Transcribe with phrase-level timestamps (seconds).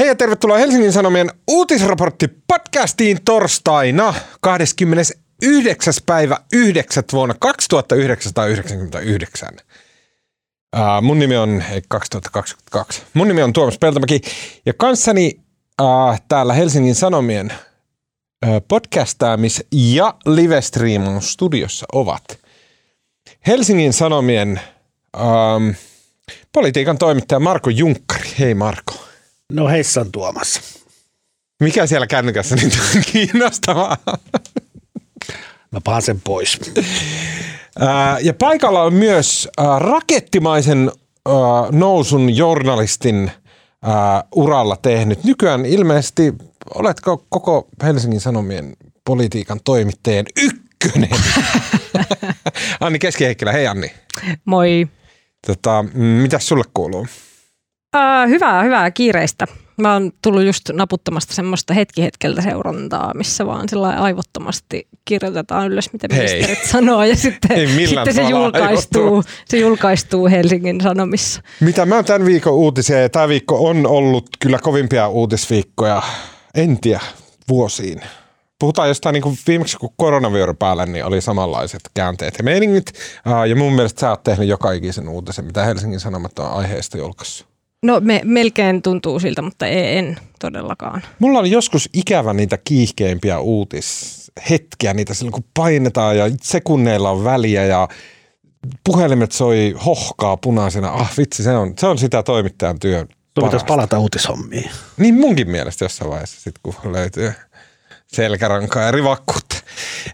[0.00, 5.94] Hei ja tervetuloa Helsingin Sanomien uutisraportti podcastiin torstaina 29.
[6.06, 7.04] päivä 9.
[7.12, 9.48] vuonna 2999.
[10.76, 14.20] Uh, mun nimi on, ei 2022, mun nimi on Tuomas Peltomäki
[14.66, 15.40] ja kanssani
[15.82, 17.52] uh, täällä Helsingin Sanomien
[18.46, 22.24] podcastaamis- ja livestreamaus studiossa ovat
[23.46, 24.60] Helsingin Sanomien
[25.16, 25.74] um,
[26.52, 28.30] politiikan toimittaja Marko Junkkari.
[28.38, 28.99] Hei Marko.
[29.50, 30.60] No heissan Tuomas.
[31.60, 33.96] Mikä siellä kännykässä nyt on kiinnostavaa?
[35.72, 36.60] Mä pahan sen pois.
[38.22, 40.92] Ja paikalla on myös rakettimaisen
[41.70, 43.30] nousun journalistin
[44.34, 45.24] uralla tehnyt.
[45.24, 46.34] Nykyään ilmeisesti
[46.74, 51.10] oletko koko Helsingin Sanomien politiikan toimittajien ykkönen?
[52.80, 53.92] Anni Keskiheikkilä, hei Anni.
[54.44, 54.88] Moi.
[55.46, 57.06] Tota, mitäs sulle kuuluu?
[57.96, 59.46] Uh, hyvää, hyvää kiireistä.
[59.76, 65.92] Mä oon tullut just naputtamasta semmoista hetki hetkeltä seurantaa, missä vaan sillä aivottomasti kirjoitetaan ylös,
[65.92, 66.18] mitä Hei.
[66.18, 71.42] ministerit sanoo ja sitten, sitten se, julkaistuu, se julkaistuu Helsingin Sanomissa.
[71.60, 76.02] Mitä mä oon tämän viikon uutisia ja tämä viikko on ollut kyllä kovimpia uutisviikkoja,
[76.54, 77.00] en tiedä,
[77.48, 78.00] vuosiin.
[78.58, 82.92] Puhutaan jostain niin kuin viimeksi kun koronavyöry päällä, niin oli samanlaiset käänteet ja meiningit.
[83.48, 87.49] Ja mun mielestä sä oot tehnyt joka ikisen uutisen, mitä Helsingin Sanomat on aiheesta julkaissut.
[87.82, 91.02] No me, melkein tuntuu siltä, mutta ei, en todellakaan.
[91.18, 97.64] Mulla oli joskus ikävä niitä kiihkeimpiä uutishetkiä, niitä silloin kun painetaan ja sekunneilla on väliä
[97.64, 97.88] ja
[98.84, 100.88] puhelimet soi hohkaa punaisena.
[100.88, 104.70] Ah vitsi, se on, se on sitä toimittajan työn Sun pitäisi palata uutishommiin.
[104.96, 107.32] Niin munkin mielestä jossain vaiheessa, sit kun löytyy
[108.06, 109.56] selkärankaa ja rivakkuutta,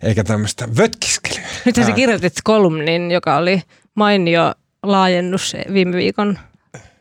[0.03, 1.47] eikä tämmöistä vötkiskelyä.
[1.64, 3.62] Nythän sä kirjoitit kolumnin, joka oli
[3.95, 6.39] mainio laajennus viime viikon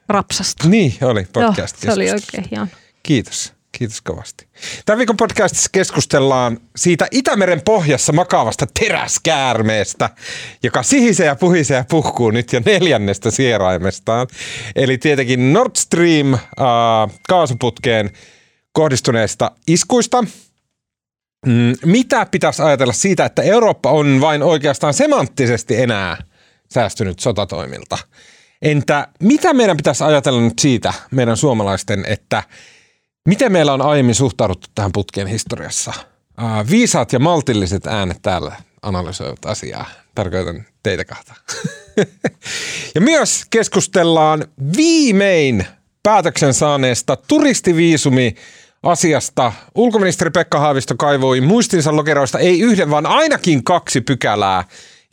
[0.09, 0.67] rapsasta.
[0.67, 2.67] Niin, oli Joo, podcast se oli oikein hieno.
[3.03, 3.55] Kiitos.
[3.77, 4.47] Kiitos kovasti.
[4.85, 10.09] Tämän viikon podcastissa keskustellaan siitä Itämeren pohjassa makaavasta teräskäärmeestä,
[10.63, 14.27] joka sihisee ja puhisee ja puhkuu nyt jo neljännestä sieraimestaan.
[14.75, 16.39] Eli tietenkin Nord Stream äh,
[17.29, 18.09] kaasuputkeen
[18.71, 20.21] kohdistuneista iskuista.
[21.45, 26.17] Mm, mitä pitäisi ajatella siitä, että Eurooppa on vain oikeastaan semanttisesti enää
[26.73, 27.97] säästynyt sotatoimilta?
[28.61, 32.43] Entä mitä meidän pitäisi ajatella nyt siitä, meidän suomalaisten, että
[33.27, 35.93] miten meillä on aiemmin suhtauduttu tähän putkien historiassa?
[36.41, 39.85] Uh, viisaat ja maltilliset äänet täällä analysoivat asiaa.
[40.15, 41.33] Tarkoitan teitä kahta.
[42.95, 44.45] ja myös keskustellaan
[44.77, 45.67] viimein
[46.03, 48.35] päätöksen saaneesta turistiviisumi
[48.83, 49.53] asiasta.
[49.75, 54.63] Ulkoministeri Pekka Haavisto kaivoi muistinsa lokeroista ei yhden, vaan ainakin kaksi pykälää,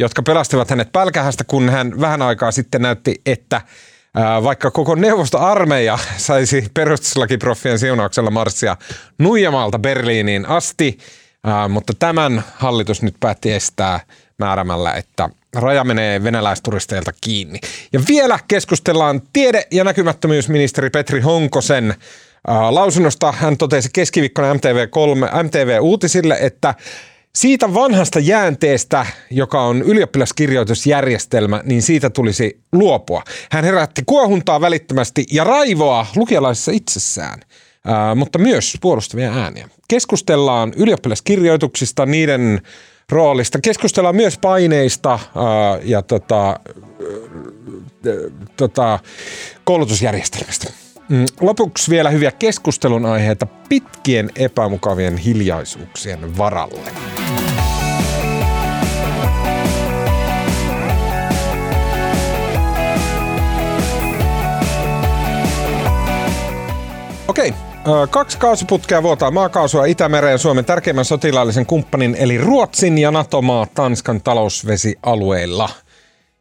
[0.03, 3.61] jotka pelastivat hänet pälkähästä, kun hän vähän aikaa sitten näytti, että
[4.43, 8.77] vaikka koko neuvostoarmeija saisi perustuslakiproffien siunauksella marssia
[9.19, 10.99] Nuijamaalta Berliiniin asti,
[11.69, 14.01] mutta tämän hallitus nyt päätti estää
[14.39, 17.59] määrämällä, että raja menee venäläisturisteilta kiinni.
[17.93, 21.95] Ja vielä keskustellaan tiede- ja näkymättömyysministeri Petri Honkosen
[22.71, 23.33] lausunnosta.
[23.33, 26.75] Hän totesi keskiviikkona MTV3, MTV Uutisille, että
[27.35, 33.23] siitä vanhasta jäänteestä, joka on ylioppilaskirjoitusjärjestelmä, niin siitä tulisi luopua.
[33.51, 37.41] Hän herätti kuohuntaa välittömästi ja raivoa lukijalaisessa itsessään,
[37.87, 39.69] ää, mutta myös puolustavia ääniä.
[39.89, 42.63] Keskustellaan ylioppilaskirjoituksista, niiden
[43.11, 43.59] roolista.
[43.61, 45.19] Keskustellaan myös paineista ää,
[45.85, 46.61] ja tota,
[48.57, 48.99] tota,
[49.65, 50.73] koulutusjärjestelmästä.
[51.09, 57.22] Mm, Lopuksi vielä hyviä keskustelun aiheita pitkien epämukavien hiljaisuuksien varalle.
[67.29, 67.55] Okei,
[68.11, 75.69] kaksi kaasuputkea vuotaa maakaasua Itämereen Suomen tärkeimmän sotilaallisen kumppanin eli Ruotsin ja NATO-maa Tanskan talousvesialueilla.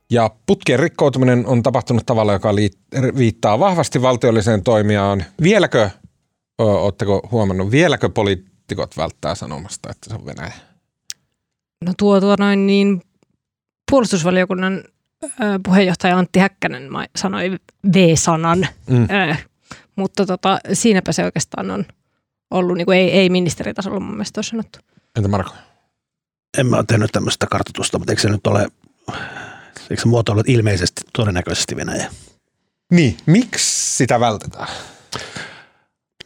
[0.09, 2.49] Ja putkien rikkoutuminen on tapahtunut tavalla, joka
[3.17, 5.23] viittaa vahvasti valtiolliseen toimijaan.
[5.43, 5.89] Vieläkö,
[6.57, 10.53] oletteko huomannut, vieläkö poliitikot välttää sanomasta, että se on Venäjä?
[11.85, 13.01] No tuo, tuo noin niin
[13.91, 14.83] puolustusvaliokunnan
[15.65, 17.51] puheenjohtaja Antti Häkkänen sanoi
[17.93, 19.07] V-sanan, Mm.
[20.01, 21.85] Mutta tota, siinäpä se oikeastaan on
[22.51, 24.79] ollut, niin kuin ei, ei ministeritasolla mun mielestä ole sanottu.
[25.17, 25.51] Entä Marko?
[26.57, 28.67] En mä ole tehnyt tämmöistä kartoitusta, mutta eikö se nyt ole,
[29.89, 32.11] eikö se muotoilu ilmeisesti todennäköisesti Venäjä?
[32.91, 34.67] Niin, miksi sitä vältetään?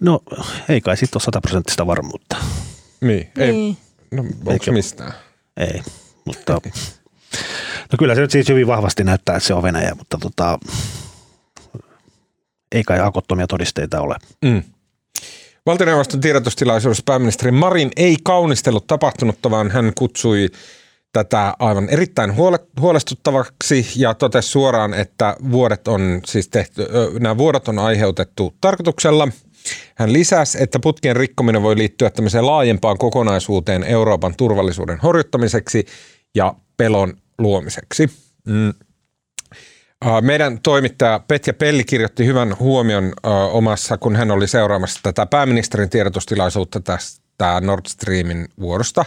[0.02, 0.20] No
[0.70, 2.36] ei kai siitä ole sataprosenttista varmuutta.
[3.02, 3.78] Niin, ei, Niin.
[4.12, 5.14] no, onko Eikä- mistään?
[5.58, 5.82] Ei,
[6.26, 6.54] mutta
[7.92, 10.60] no kyllä se nyt siis hyvin vahvasti näyttää, että se on Venäjä, mutta tota,
[12.72, 14.16] ei kai akottomia todisteita ole.
[14.46, 14.64] Mm.
[15.66, 20.50] Valtioneuvoston tiedotustilaisuudessa pääministeri Marin ei kaunistellut tapahtunutta, vaan hän kutsui
[21.14, 22.34] tätä aivan erittäin
[22.80, 26.88] huolestuttavaksi ja totesi suoraan, että vuodet on siis tehty,
[27.20, 29.28] nämä vuodot on aiheutettu tarkoituksella.
[29.96, 35.86] Hän lisäsi, että putkien rikkominen voi liittyä tämmöiseen laajempaan kokonaisuuteen Euroopan turvallisuuden horjuttamiseksi
[36.36, 38.10] ja pelon luomiseksi.
[38.48, 38.74] Mm.
[40.22, 43.14] Meidän toimittaja Petja Pelli kirjoitti hyvän huomion
[43.52, 49.06] omassa, kun hän oli seuraamassa tätä pääministerin tiedotustilaisuutta tästä Nord Streamin vuorosta,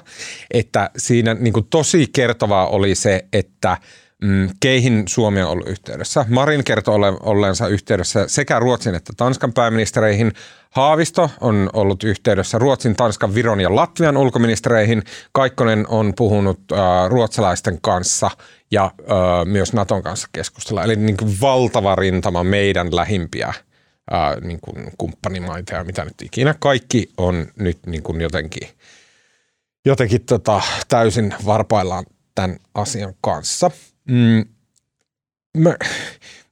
[0.50, 3.76] että siinä niin kuin tosi kertovaa oli se, että
[4.22, 6.24] mm, keihin Suomi on ollut yhteydessä.
[6.28, 10.32] Marin kertoi olleensa yhteydessä sekä Ruotsin että Tanskan pääministereihin.
[10.70, 15.02] Haavisto on ollut yhteydessä Ruotsin, Tanskan, Viron ja Latvian ulkoministereihin.
[15.32, 18.30] Kaikkonen on puhunut äh, ruotsalaisten kanssa
[18.70, 20.84] ja äh, myös Naton kanssa keskustella.
[20.84, 26.54] Eli niin kuin valtava rintama meidän lähimpiä äh, niin kuin kumppanimaita ja mitä nyt ikinä.
[26.58, 28.68] Kaikki on nyt niin kuin jotenkin,
[29.84, 32.04] jotenkin tota, täysin varpaillaan
[32.34, 33.70] tämän asian kanssa.
[34.08, 34.44] Mm,
[35.56, 35.70] mä,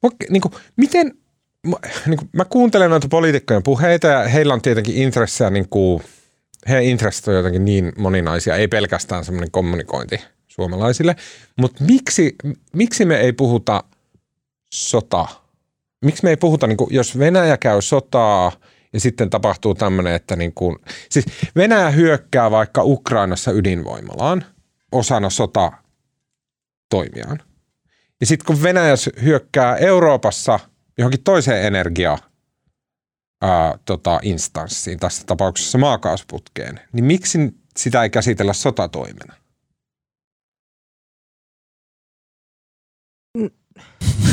[0.02, 1.12] mä, niin kuin, miten
[1.66, 1.76] mä,
[2.06, 6.02] niin kuin, mä kuuntelen noita poliitikkojen puheita ja heillä on tietenkin intressejä, niin kuin,
[6.69, 10.20] heidän intressit on jotenkin niin moninaisia, ei pelkästään semmoinen kommunikointi
[10.56, 11.17] suomalaisille.
[11.56, 12.35] Mutta miksi,
[12.73, 13.85] miksi me ei puhuta
[14.70, 15.29] sota?
[16.05, 18.53] Miksi me ei puhuta, niin kuin, jos Venäjä käy sotaa
[18.93, 20.76] ja sitten tapahtuu tämmöinen, että niin kuin,
[21.11, 21.25] siis
[21.56, 24.44] Venäjä hyökkää vaikka Ukrainassa ydinvoimalaan
[24.93, 25.73] osana sota
[26.91, 27.43] toimiaan.
[28.20, 30.61] Ja sitten kun Venäjä hyökkää Euroopassa–
[30.99, 32.19] johonkin toiseen energia
[33.43, 37.38] ää, tota, instanssiin, tässä tapauksessa maakaasuputkeen, niin miksi
[37.76, 39.35] sitä ei käsitellä sotatoimena?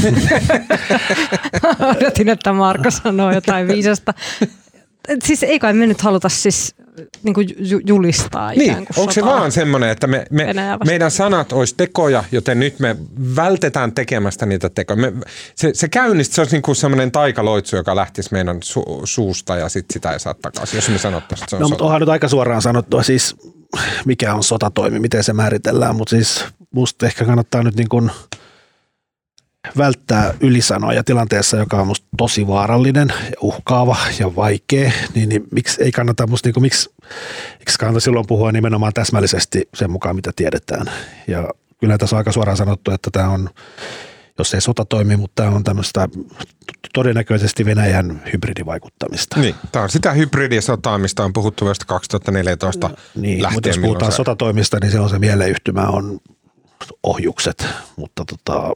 [1.98, 4.14] Odotin, että Marko sanoo jotain viisasta.
[5.24, 6.76] Siis ei kai me nyt haluta siis
[7.24, 7.48] niin kuin
[7.86, 10.54] julistaa niin, ikään kuin onko se vaan semmoinen, että me, me,
[10.86, 12.96] meidän sanat olisi tekoja, joten nyt me
[13.36, 14.98] vältetään tekemästä niitä tekoja.
[14.98, 15.14] Me,
[15.56, 19.70] se, se käynnistä, se olisi niin kuin semmoinen taikaloitsu, joka lähtisi meidän su, suusta ja
[19.70, 22.28] sitten sitä ei saa takaisin, jos me sanottaisiin, se on No, mutta onhan nyt aika
[22.28, 23.36] suoraan sanottua siis,
[24.06, 28.12] mikä on sotatoimi, miten se määritellään, mutta siis musta ehkä kannattaa nyt niin kuin–
[29.78, 35.84] välttää ylisanoja tilanteessa, joka on musta tosi vaarallinen ja uhkaava ja vaikea, niin, niin miksi
[35.84, 36.90] ei kannata musta, niin kuin, miksi,
[37.60, 40.92] miksi kannata silloin puhua nimenomaan täsmällisesti sen mukaan, mitä tiedetään.
[41.28, 43.50] Ja kyllä tässä on aika suoraan sanottu, että tämä on,
[44.38, 46.10] jos ei sota toimi, mutta tämä on tämmöistä
[46.94, 49.40] todennäköisesti Venäjän hybridivaikuttamista.
[49.40, 53.54] Niin, tämä on sitä hybridisotaa, mistä on puhuttu vasta 2014 niin, lähtien.
[53.54, 54.16] Mutta jos puhutaan se...
[54.16, 56.20] sotatoimista, niin se on se mieleyhtymä on
[57.04, 58.74] ohjukset, mutta tota,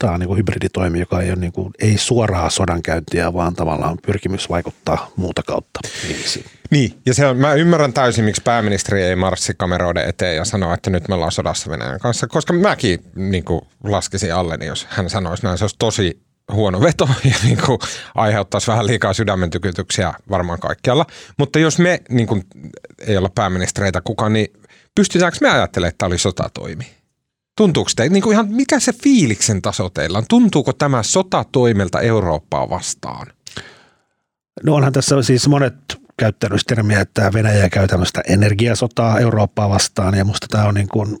[0.00, 3.98] tämä on niin kuin hybriditoimi, joka ei ole niin kuin, ei suoraa sodankäyntiä, vaan tavallaan
[4.06, 6.44] pyrkimys vaikuttaa muuta kautta ihmisiin.
[6.70, 10.74] Niin, ja se on, mä ymmärrän täysin, miksi pääministeri ei marssi kameroiden eteen ja sanoa,
[10.74, 15.10] että nyt me ollaan sodassa Venäjän kanssa, koska mäkin niin kuin, laskisin alleni, jos hän
[15.10, 16.20] sanoisi näin, se olisi tosi
[16.52, 17.78] huono veto ja niin kuin,
[18.14, 21.06] aiheuttaisi vähän liikaa sydämen tykytyksiä varmaan kaikkialla.
[21.36, 22.42] Mutta jos me niin kuin,
[23.06, 24.52] ei olla pääministereitä kukaan, niin
[24.94, 26.99] pystytäänkö me ajattelemaan, että tämä oli sotatoimi?
[27.60, 30.24] Tuntuuko te, niin kuin ihan, mikä se fiiliksen taso teillä on?
[30.28, 33.26] Tuntuuko tämä sota toimelta Eurooppaa vastaan?
[34.62, 35.74] No onhan tässä siis monet
[36.18, 41.18] käyttänyt termiä, että Venäjä käy tämmöistä energiasotaa Eurooppaa vastaan ja musta tämä on niin kuin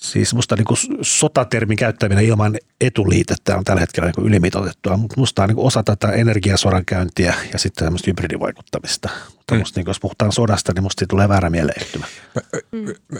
[0.00, 5.42] Siis musta niin kuin sotatermin käyttäminen ilman etuliitettä on tällä hetkellä niin ylimitoitettua, mutta musta
[5.42, 9.08] on niin osa tätä energiasodan käyntiä ja sitten tämmöistä hybridivaikuttamista.
[9.36, 9.58] Mutta mm.
[9.58, 12.06] musta niin jos puhutaan sodasta, niin musta tulee väärä mieleyhtymä.
[12.34, 12.60] Mä,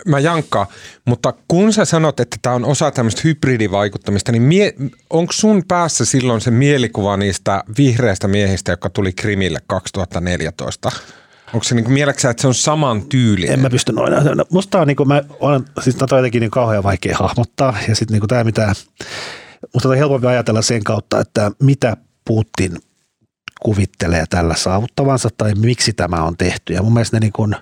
[0.06, 0.66] mä jankkaan,
[1.04, 4.74] mutta kun sä sanot, että tämä on osa tämmöistä hybridivaikuttamista, niin mie,
[5.10, 10.90] onko sun päässä silloin se mielikuva niistä vihreistä miehistä, jotka tuli Krimille 2014?
[11.54, 13.48] Onko se niinku mieleksä, että se on saman tyyli?
[13.48, 14.12] En mä pysty noin.
[14.12, 17.76] No, musta on niinku, mä olen, siis tätä on jotenkin niin kauhean vaikea hahmottaa.
[17.88, 18.74] Ja sitten niinku tämä, mitä,
[19.74, 22.78] musta on helpompi ajatella sen kautta, että mitä Putin
[23.60, 26.72] kuvittelee tällä saavuttavansa tai miksi tämä on tehty.
[26.72, 27.56] Ja mun mielestä ne niin kuin,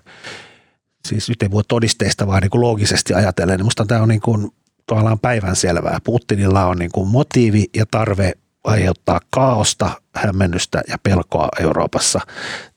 [1.09, 4.21] siis nyt ei voi todisteista vaan niin kuin loogisesti ajatellen, niin musta tämä on niin
[4.21, 4.51] kuin,
[4.87, 5.99] tavallaan päivän selvää.
[6.05, 8.33] Putinilla on niin kuin motiivi ja tarve
[8.65, 12.21] aiheuttaa kaaosta, hämmennystä ja pelkoa Euroopassa.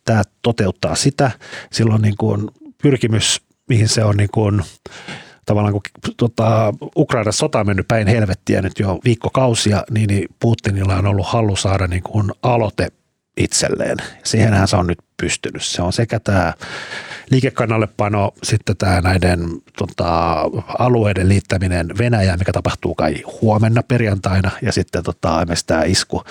[0.05, 1.31] Tämä toteuttaa sitä.
[1.71, 2.49] Silloin niin kuin
[2.81, 4.61] pyrkimys, mihin se on niin kuin,
[5.45, 10.95] tavallaan kun tota, Ukrainan sota on mennyt päin helvettiä nyt jo viikkokausia, niin, niin Putinilla
[10.95, 12.87] on ollut hallu saada niin kuin aloite
[13.43, 13.97] itselleen.
[14.23, 15.63] Siihenhän se on nyt pystynyt.
[15.63, 16.53] Se on sekä tämä
[17.31, 19.39] liikekannallepano, sitten tämä näiden
[19.77, 20.41] tota,
[20.79, 26.23] alueiden liittäminen Venäjään, mikä tapahtuu kai huomenna perjantaina, ja sitten tota, myös tämä isku.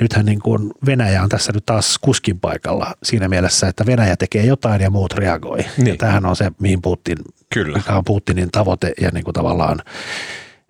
[0.00, 4.44] Nythän niin kuin Venäjä on tässä nyt taas kuskin paikalla siinä mielessä, että Venäjä tekee
[4.44, 5.64] jotain ja muut reagoi.
[5.76, 5.86] Niin.
[5.86, 7.18] Ja tämähän on se, mihin Putin,
[7.54, 7.78] Kyllä.
[7.78, 9.82] mikä on Putinin tavoite ja niin kuin tavallaan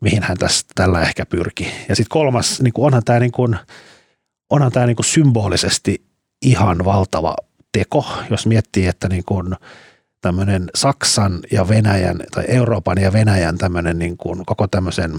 [0.00, 1.72] mihin hän tässä, tällä ehkä pyrki.
[1.88, 3.56] Ja sitten kolmas, niin kuin onhan tämä niin kuin,
[4.52, 6.04] onhan tämä niin kuin symbolisesti
[6.42, 7.36] ihan valtava
[7.72, 9.54] teko, jos miettii, että niin kuin
[10.20, 15.12] tämmöinen Saksan ja Venäjän tai Euroopan ja Venäjän tämmöinen niin kuin koko tämmöisen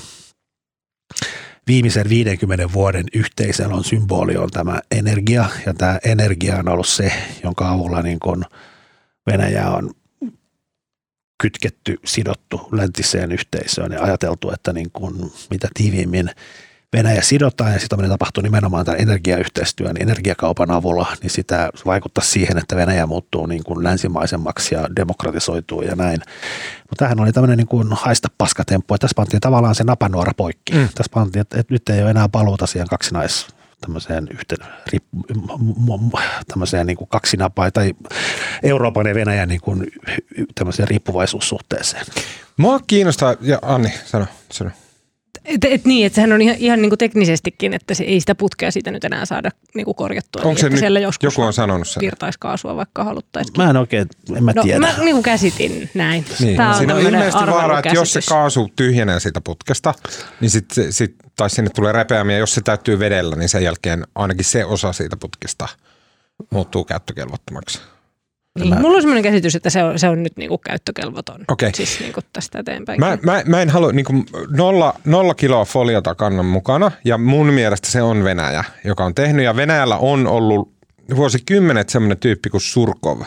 [1.68, 5.46] viimeisen 50 vuoden yhteiselon symboli on tämä energia.
[5.66, 7.14] Ja tämä energia on ollut se,
[7.44, 8.44] jonka avulla niin kuin
[9.32, 9.92] Venäjä on
[11.42, 16.30] kytketty, sidottu läntiseen yhteisöön ja ajateltu, että niin kuin mitä tiiviimmin
[16.94, 22.76] Venäjä sidotaan ja sitominen tapahtuu nimenomaan tämän energiayhteistyön, energiakaupan avulla, niin sitä vaikuttaa siihen, että
[22.76, 26.22] Venäjä muuttuu niin kuin länsimaisemmaksi ja demokratisoituu ja näin.
[26.80, 30.74] Mutta tämähän oli tämmöinen niin kuin haista paskatemppu, että tässä pantiin tavallaan se napanuora poikki.
[30.74, 30.90] Mm.
[30.96, 33.48] Tässä pantiin, että, että nyt ei ole enää paluuta siihen kaksinais
[33.82, 34.58] tämmöiseen, yhten,
[36.48, 37.94] tämmöiseen niin kuin kaksinapaa tai
[38.64, 39.88] Euroopan ja Venäjän niin kuin
[40.56, 42.06] tämmöiseen riippuvaisuussuhteeseen.
[42.58, 44.72] Mua kiinnostaa, ja Anni, sano, sano.
[45.46, 48.36] Et, et niin, että sehän on ihan, ihan niin kuin teknisestikin, että se ei sitä
[48.36, 50.42] putkea siitä nyt enää saada niin kuin korjattua.
[50.42, 52.02] Onko se nyt, siellä joskus joku on sanonut sen?
[52.02, 53.54] virtaiskaasua vaikka haluttaisiin.
[53.58, 54.08] Mä en oikein,
[54.38, 54.80] en mä No tiedä.
[54.80, 56.26] mä niin kuin käsitin näin.
[56.40, 56.58] Niin.
[56.58, 59.94] Tämä on Siinä on ilmeisesti vaara, että jos se kaasu tyhjenee siitä putkesta,
[60.42, 64.08] niin sit, se- sit, tai sinne tulee repeämiä, jos se täyttyy vedellä, niin sen jälkeen
[64.16, 65.68] ainakin se osa siitä putkesta
[66.52, 67.80] muuttuu käyttökelvottomaksi.
[68.60, 71.46] Niin, mulla on sellainen käsitys, että se on, se on nyt niin kuin käyttökelvoton.
[71.48, 71.72] Okei.
[71.74, 73.00] Siis niin kuin tästä eteenpäin.
[73.00, 77.48] Mä, mä, mä en halua niin kuin nolla, nolla kiloa foliota kannan mukana ja mun
[77.54, 80.74] mielestä se on Venäjä, joka on tehnyt ja Venäjällä on ollut
[81.16, 83.22] vuosikymmenet semmoinen tyyppi kuin Surkov,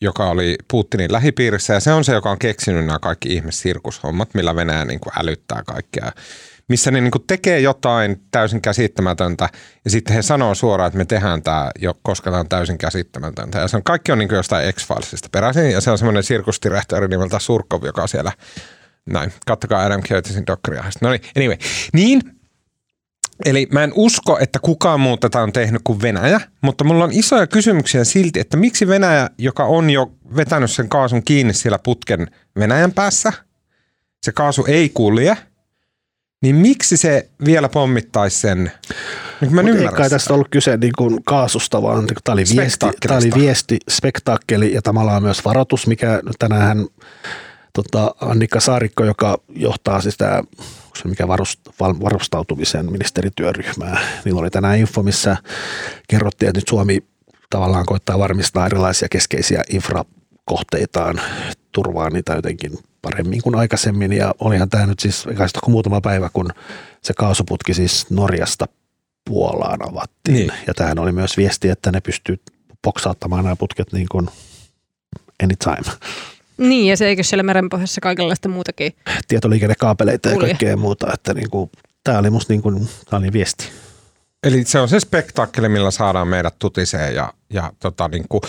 [0.00, 4.56] joka oli Putinin lähipiirissä ja se on se, joka on keksinyt nämä kaikki ihmissirkushommat, millä
[4.56, 6.12] Venäjä niin kuin älyttää kaikkea.
[6.68, 9.48] Missä ne niin tekee jotain täysin käsittämätöntä
[9.84, 13.58] ja sitten he sanoo suoraan, että me tehdään tämä, jo, koska tämä on täysin käsittämätöntä.
[13.58, 17.38] Ja se on, kaikki on niin jostain X-Filesista peräisin ja se on semmoinen sirkustirehtori nimeltä
[17.38, 18.32] Surkov, joka on siellä
[19.10, 20.84] näin, kattokaa Adam Curtisin dokkaria.
[21.00, 21.56] No niin, anyway.
[21.92, 22.20] Niin,
[23.44, 27.12] eli mä en usko, että kukaan muu tätä on tehnyt kuin Venäjä, mutta mulla on
[27.12, 32.26] isoja kysymyksiä silti, että miksi Venäjä, joka on jo vetänyt sen kaasun kiinni siellä putken
[32.58, 33.32] Venäjän päässä,
[34.22, 35.36] se kaasu ei kulje,
[36.42, 38.72] niin miksi se vielä pommittaisi sen?
[39.40, 42.86] Niin mä ymmärrä ei kai tästä ollut kyse niin kuin kaasusta, vaan tämä oli, viesti,
[43.06, 46.86] tämä oli viesti, spektaakkeli ja tavallaan myös varoitus, mikä tänään
[47.72, 50.42] tota, Annika Saarikko, joka johtaa siis sitä,
[50.96, 55.36] se mikä varust, varustautumisen ministerityöryhmää, niillä oli tänään info, missä
[56.08, 57.04] kerrottiin, että nyt Suomi
[57.50, 61.20] tavallaan koittaa varmistaa erilaisia keskeisiä infrakohteitaan,
[61.72, 65.24] turvaa niitä jotenkin paremmin kuin aikaisemmin ja olihan tämä nyt siis,
[65.64, 66.50] kuin muutama päivä, kun
[67.02, 68.66] se kaasuputki siis Norjasta
[69.24, 70.34] Puolaan avattiin.
[70.34, 70.52] Niin.
[70.66, 72.40] Ja tähän oli myös viesti, että ne pystyy
[72.82, 74.28] poksauttamaan nämä putket niin kuin
[75.42, 75.96] anytime.
[76.58, 78.92] Niin, ja se eikö siellä merenpohjassa kaikenlaista muutakin.
[79.28, 81.12] Tietoliikennekaapeleita ja kaikkea muuta.
[81.14, 81.70] Että niin kuin,
[82.04, 83.68] tämä oli musta niin kuin, tämä oli viesti.
[84.42, 88.40] Eli se on se spektaakkeli, millä saadaan meidät tutiseen ja, ja tota, niin kuin,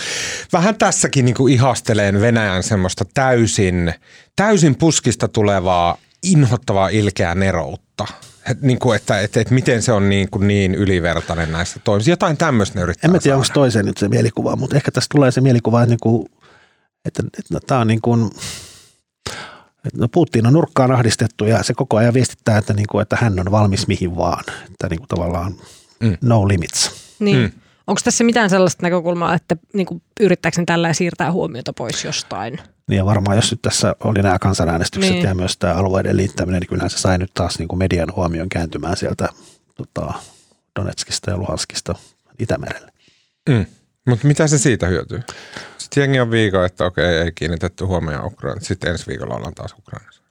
[0.52, 3.94] vähän tässäkin niin kuin ihasteleen Venäjän semmoista täysin,
[4.36, 8.06] täysin puskista tulevaa inhottavaa ilkeää neroutta.
[8.50, 12.10] Et, niin kuin, että, että, että miten se on niin, kuin niin ylivertainen näistä toimista.
[12.10, 13.48] Jotain tämmöistä ne yrittää En mä tiedä, saada.
[13.48, 16.26] onko toiseen nyt se mielikuva, mutta ehkä tästä tulee se mielikuva, että, niin kuin,
[17.04, 18.30] että, että tämä on niin kuin,
[19.84, 23.16] että no Putin on nurkkaan ahdistettu ja se koko ajan viestittää, että, niin kuin, että
[23.20, 24.44] hän on valmis mihin vaan.
[24.70, 25.54] Että niin kuin tavallaan
[26.04, 26.16] Mm.
[26.22, 26.90] no limits.
[27.18, 27.38] Niin.
[27.38, 27.50] Mm.
[27.86, 32.58] Onko tässä mitään sellaista näkökulmaa, että niin kuin, yrittääkö ne tällä siirtää huomiota pois jostain?
[32.88, 35.24] Niin ja varmaan jos nyt tässä oli nämä kansanäänestykset Niin.
[35.24, 38.48] ja myös tämä alueiden liittäminen, niin kyllähän se sai nyt taas niin kuin median huomion
[38.48, 39.28] kääntymään sieltä
[39.74, 40.12] tota,
[40.80, 41.94] Donetskista ja Luhanskista
[42.38, 42.92] Itämerelle.
[43.48, 43.66] Mm.
[44.08, 45.20] Mutta mitä se siitä hyötyy?
[45.78, 48.60] Sitten jengi on viikon, että okei, ei kiinnitetty huomioon Ukraina.
[48.60, 50.22] Sitten ensi viikolla ollaan taas Ukrainassa.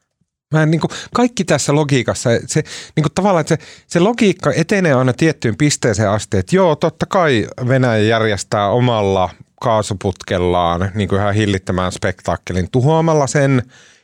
[0.53, 2.63] Mä en, niin kuin, kaikki tässä logiikassa, se,
[2.95, 7.05] niin kuin, tavallaan että se, se logiikka etenee aina tiettyyn pisteeseen asti, että joo, totta
[7.05, 9.29] kai Venäjä järjestää omalla
[9.61, 13.63] kaasuputkellaan niin kuin ihan hillittämään spektaakkelin tuhoamalla sen,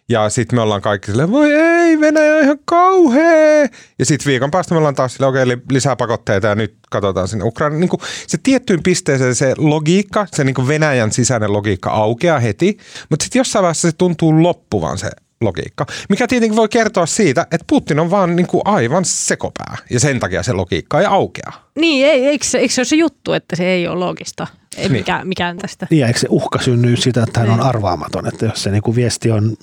[0.09, 3.67] ja sitten me ollaan kaikki silleen, voi ei, Venäjä on ihan kauhea.
[3.99, 7.27] Ja sitten viikon päästä me ollaan taas silleen, okei, li- lisää pakotteita ja nyt katsotaan
[7.27, 7.75] sinne Ukraina.
[7.75, 12.77] Niin kuin se tiettyyn pisteeseen se logiikka, se niin kuin Venäjän sisäinen logiikka aukeaa heti,
[13.09, 15.09] mutta sitten jossain vaiheessa se tuntuu loppuvan se
[15.41, 15.85] logiikka.
[16.09, 20.19] Mikä tietenkin voi kertoa siitä, että Putin on vaan niin kuin aivan sekopää ja sen
[20.19, 21.51] takia se logiikka ei aukea.
[21.75, 24.47] Niin, ei, eikö, se, eikö se ole se juttu, että se ei ole loogista?
[24.77, 24.91] Ei Niin.
[24.91, 25.87] mikään, mikään tästä.
[25.89, 27.67] Niin, ja eikö se uhka synny siitä, että hän on Niin.
[27.67, 29.57] arvaamaton, että jos se niin kuin viesti on,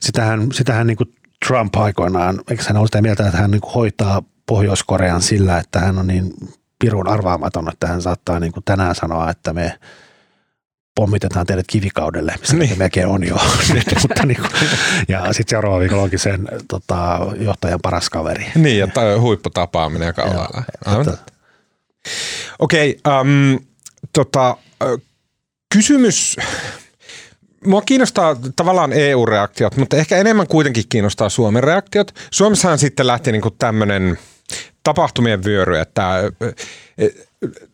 [0.00, 1.14] sitähän, sitähän niin kuin
[1.46, 5.78] Trump aikoinaan, eikö hän ole sitä mieltä, että hän niin kuin hoitaa Pohjois-Korean sillä, että
[5.80, 6.32] hän on niin
[6.78, 9.78] pirun arvaamaton, että hän saattaa niin kuin tänään sanoa, että me
[11.00, 12.78] pommitetaan teidät kivikaudelle, missä Niin.
[12.78, 13.36] melkein on jo.
[13.74, 14.50] nyt, mutta niin kuin,
[15.08, 18.46] ja sitten seuraava viikolla onkin sen tota, johtajan paras kaveri.
[18.54, 18.88] Niin, ja
[19.20, 20.48] huipputapaaminen ja.
[21.00, 21.18] Että-
[22.58, 23.58] Okei, um,
[24.12, 24.56] tota,
[25.74, 26.36] kysymys.
[27.66, 32.14] Mua kiinnostaa tavallaan EU-reaktiot, mutta ehkä enemmän kuitenkin kiinnostaa Suomen reaktiot.
[32.30, 34.18] Suomessahan sitten lähti niinku tämmöinen
[34.84, 36.32] tapahtumien vyöry, että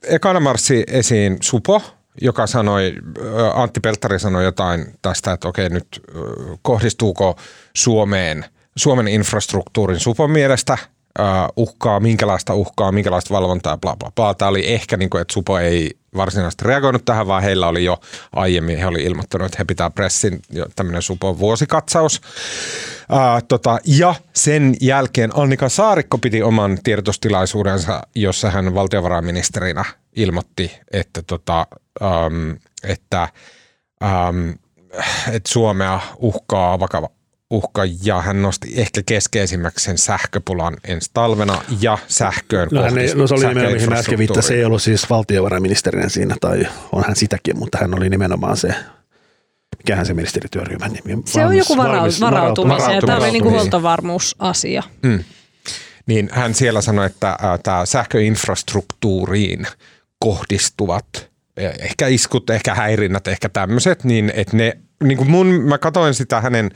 [0.03, 1.83] ekana marssi esiin Supo,
[2.21, 6.21] joka sanoi, ö, Antti Pelttari sanoi jotain tästä, että okei nyt ö,
[6.63, 7.37] kohdistuuko
[7.77, 8.45] Suomeen,
[8.77, 10.79] Suomen infrastruktuurin Supon mielestä
[11.19, 11.23] ö,
[11.57, 14.35] uhkaa, minkälaista uhkaa, minkälaista valvontaa, bla bla bla.
[14.35, 18.01] Tämä oli ehkä niin kuin, että Supo ei varsinaisesti reagoinut tähän, vaan heillä oli jo
[18.33, 20.43] aiemmin, he oli ilmoittanut, että he pitää pressin
[20.77, 22.21] tämmöinen Supon vuosikatsaus.
[23.11, 29.85] Ää, tota, ja sen jälkeen Annika Saarikko piti oman tiedotustilaisuudensa, jossa hän valtiovarainministerinä
[30.17, 31.67] ilmoitti, että, tota,
[32.03, 33.29] äm, että,
[34.03, 34.55] äm,
[35.33, 37.09] että Suomea uhkaa vakava
[37.51, 43.15] uhka ja hän nosti ehkä keskeisimmäksi sen sähköpulan ensi talvena ja sähköön No, hän ei,
[43.15, 47.05] no se oli nimenomaan, mihin mä äsken viittasin, ei ollut siis valtiovarainministerinä siinä, tai on
[47.07, 48.75] hän sitäkin, mutta hän oli nimenomaan se,
[49.79, 52.95] mikähän se ministerityöryhmän nimi Se on joku varau, valmis- varautumisen.
[52.95, 53.53] Ja tämä oli niinku varautuminen.
[53.53, 54.83] huoltovarmuusasia.
[56.07, 59.67] niin hän siellä sanoi, että tämä sähköinfrastruktuuriin
[60.19, 66.15] kohdistuvat ehkä iskut, ehkä häirinnät, ehkä tämmöiset, niin että ne, niin kuin mun, mä katsoin
[66.15, 66.71] sitä hänen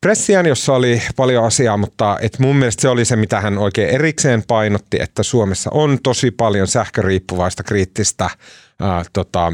[0.00, 3.88] pressiään, jossa oli paljon asiaa, mutta et mun mielestä se oli se, mitä hän oikein
[3.88, 8.30] erikseen painotti, että Suomessa on tosi paljon sähköriippuvaista kriittistä
[8.80, 9.52] ää, tota,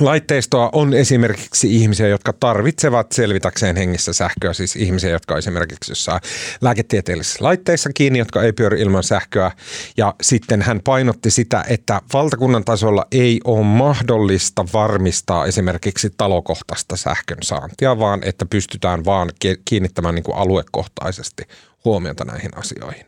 [0.00, 6.20] laitteistoa on esimerkiksi ihmisiä, jotka tarvitsevat selvitäkseen hengissä sähköä, siis ihmisiä, jotka on esimerkiksi jossain
[6.60, 9.50] lääketieteellisissä laitteissa kiinni, jotka ei pyöri ilman sähköä.
[9.96, 17.42] Ja sitten hän painotti sitä, että valtakunnan tasolla ei ole mahdollista varmistaa esimerkiksi talokohtaista sähkön
[17.42, 21.42] saantia, vaan että pystytään vaan ki- kiinnittämään niin kuin aluekohtaisesti
[21.84, 23.06] huomiota näihin asioihin.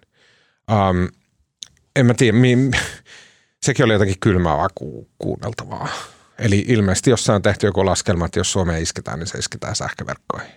[0.71, 1.09] Um,
[1.97, 2.71] en mä tiedä, mi-
[3.67, 5.89] sekin oli jotenkin kylmäävää ku- kuunneltavaa.
[6.39, 10.51] Eli ilmeisesti jossain on tehty joku laskelma, että jos Suomeen isketään, niin se isketään sähköverkkoihin.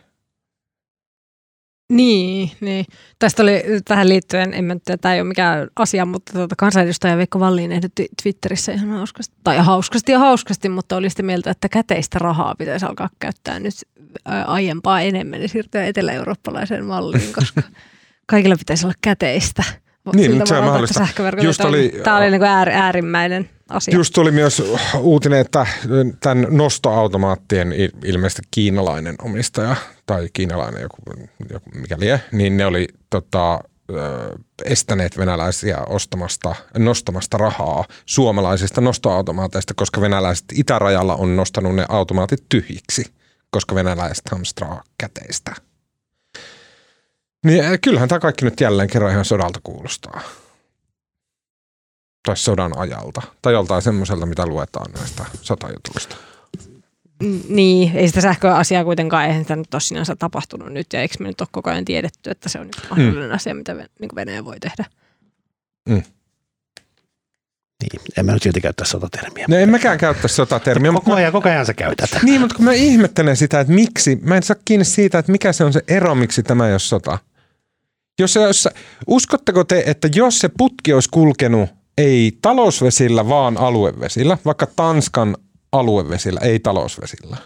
[1.92, 2.86] Niin, niin.
[3.20, 7.18] Tästä oli tähän liittyen, en mä tiedä, tämä ei ole mikään asia, mutta tuota, kansanedustaja
[7.18, 11.70] Veikko Valliin ehdotti Twitterissä ihan hauskasti, tai hauskasti ja hauskasti, mutta oli sitä mieltä, että
[11.70, 13.74] käteistä rahaa pitäisi alkaa käyttää nyt
[14.46, 17.62] aiempaa enemmän ja siirtyä etelä-eurooppalaiseen malliin, koska
[18.28, 19.64] kaikilla pitäisi olla käteistä.
[20.16, 21.08] Niin, se on mahdollista.
[21.42, 23.96] Just oli, oli- tämä oli niin kuin äär, äärimmäinen asia.
[23.96, 24.64] Just tuli myös
[25.00, 25.68] uutinen, että
[26.20, 30.98] tämän nostoautomaattien il- ilmeisesti kiinalainen omistaja tai kiinalainen joku,
[31.50, 33.60] joku mikä lie, niin ne oli tota,
[34.66, 43.06] estäneet venäläisiä ostamasta, nostamasta rahaa suomalaisista nostoautomaateista, koska venäläiset itärajalla on nostanut ne automaatit tyhjiksi,
[43.50, 45.56] koska venäläiset hamstraa käteistä.
[47.46, 50.22] Niin kyllähän tämä kaikki nyt jälleen kerran ihan sodalta kuulostaa.
[52.26, 53.22] Tai sodan ajalta.
[53.42, 56.16] Tai joltain semmoiselta, mitä luetaan näistä sotajutuista.
[57.24, 61.16] Mm, Niin, ei sitä sähköasiaa kuitenkaan, eihän sitä nyt ole sinänsä tapahtunut nyt, ja eikö
[61.20, 64.46] me nyt ole koko ajan tiedetty, että se on niin mahdollinen asia, mitä niin Venäjä
[64.46, 64.86] voi tehdä.
[65.90, 66.04] Niin,
[68.18, 69.46] en mä nyt silti käyttää sotatermiä.
[69.50, 72.10] No en mäkään käyttä sotatermiä, mutta Koko ajan, koko ajan sä käytät.
[72.24, 75.54] Niin, mutta kun mä ihmettelen sitä, että miksi, mä en saa kiinni siitä, että mikä
[75.54, 77.18] se on se ero, miksi tämä ei ole sota.
[78.20, 78.70] Jos, jos,
[79.08, 85.38] uskotteko te, että jos se putki olisi kulkenut ei talousvesillä, vaan aluevesillä, vaikka Tanskan
[85.72, 87.38] aluevesillä, ei talousvesillä.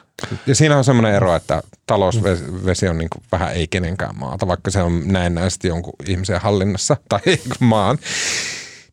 [0.47, 4.71] Ja siinä on semmoinen ero, että talousvesi on niin kuin vähän ei kenenkään maata, vaikka
[4.71, 7.21] se on näennäisesti jonkun ihmisen hallinnassa tai
[7.59, 7.97] maan.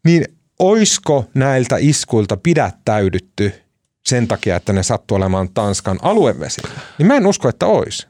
[0.04, 0.24] Niin
[0.58, 3.52] oisko näiltä iskuilta pidättäydytty
[4.06, 6.80] sen takia, että ne sattuu olemaan Tanskan aluevesillä?
[6.98, 8.06] Niin mä en usko, että olisi.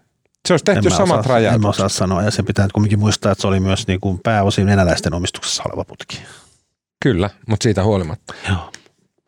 [0.49, 1.55] Se olisi tehty mä samat osaa, rajat.
[1.55, 4.21] En mä osaa sanoa, ja se pitää kuitenkin muistaa, että se oli myös niin kuin
[4.23, 6.23] pääosin venäläisten omistuksessa oleva putki.
[7.03, 8.35] Kyllä, mutta siitä huolimatta.
[8.49, 8.73] Joo.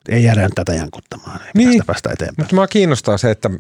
[0.09, 1.69] Ei jäädä tätä jankuttamaan, ei Niin.
[1.69, 1.79] niin.
[1.79, 2.45] tästä päästä eteenpäin.
[2.45, 3.51] Mutta mua kiinnostaa se, että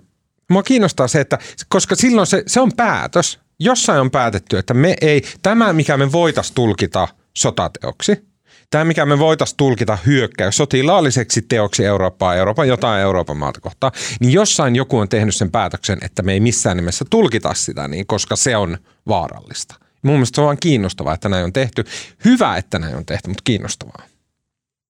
[0.50, 3.40] mua kiinnostaa se, että koska silloin se, se on päätös.
[3.60, 8.24] Jossain on päätetty, että me ei, tämä mikä me voitaisiin tulkita sotateoksi,
[8.70, 14.32] tämä mikä me voitaisiin tulkita hyökkäys sotilaalliseksi teoksi Eurooppaa, Euroopan jotain Euroopan maata kohtaan, niin
[14.32, 18.36] jossain joku on tehnyt sen päätöksen, että me ei missään nimessä tulkita sitä niin, koska
[18.36, 19.74] se on vaarallista.
[20.04, 21.84] Mun mielestä se on vaan kiinnostavaa, että näin on tehty.
[22.24, 24.02] Hyvä, että näin on tehty, mutta kiinnostavaa.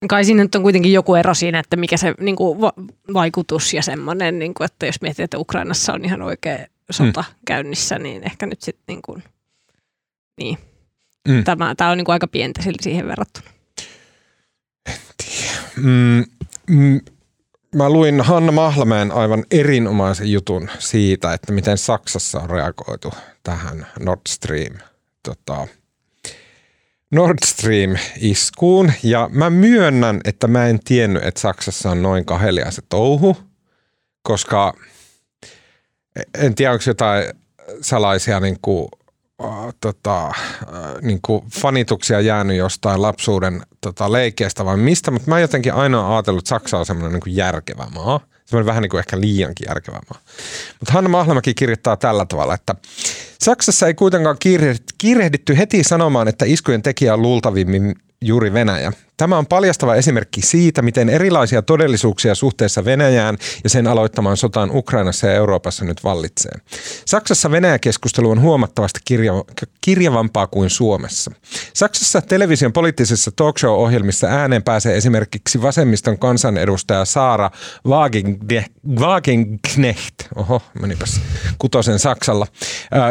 [0.09, 2.73] Kai siinä nyt on kuitenkin joku ero siinä, että mikä se niin kuin, va-
[3.13, 7.35] vaikutus ja semmoinen, niin kuin, että jos miettii, että Ukrainassa on ihan oikea sota mm.
[7.47, 9.23] käynnissä, niin ehkä nyt sitten niin kuin,
[10.39, 10.59] niin.
[11.29, 11.45] Mm.
[11.45, 13.47] Tämä, tämä on niin kuin aika pientä siihen verrattuna.
[15.77, 16.25] Mm,
[16.71, 17.01] mm,
[17.75, 24.21] mä luin Hanna Mahlamäen aivan erinomaisen jutun siitä, että miten Saksassa on reagoitu tähän Nord
[24.29, 24.75] Stream
[25.25, 25.67] tota,
[27.11, 28.93] Nord Stream-iskuun.
[29.03, 33.37] Ja mä myönnän, että mä en tiennyt, että Saksassa on noin kahelias se touhu,
[34.23, 34.75] koska
[36.39, 37.25] en tiedä, onko jotain
[37.81, 38.89] salaisia niin kuin,
[39.45, 40.35] äh, tota, äh,
[41.03, 46.41] niin kuin fanituksia jäänyt jostain lapsuuden tota, leikeistä vai mistä, mutta mä jotenkin aina ajatellut,
[46.41, 48.21] että Saksa on semmoinen niin järkevä maa.
[48.45, 50.21] Semmoinen vähän niin kuin ehkä liiankin järkevä maa.
[50.81, 52.75] Mutta Hanna Mahlamäki kirjoittaa tällä tavalla, että
[53.45, 54.37] Saksassa ei kuitenkaan
[54.99, 58.93] kiirehditty heti sanomaan, että iskujen tekijä on luultavimmin juuri Venäjä.
[59.17, 65.27] Tämä on paljastava esimerkki siitä, miten erilaisia todellisuuksia suhteessa Venäjään ja sen aloittamaan sotaan Ukrainassa
[65.27, 66.53] ja Euroopassa nyt vallitsee.
[67.07, 71.31] Saksassa Venäjä-keskustelu on huomattavasti kirja- kirjavampaa kuin Suomessa.
[71.75, 77.51] Saksassa television poliittisissa talkshow-ohjelmissa ääneen pääsee esimerkiksi vasemmiston kansanedustaja Saara
[78.99, 81.21] Wagenknecht, oho, menipäs
[81.59, 82.47] kutosen Saksalla,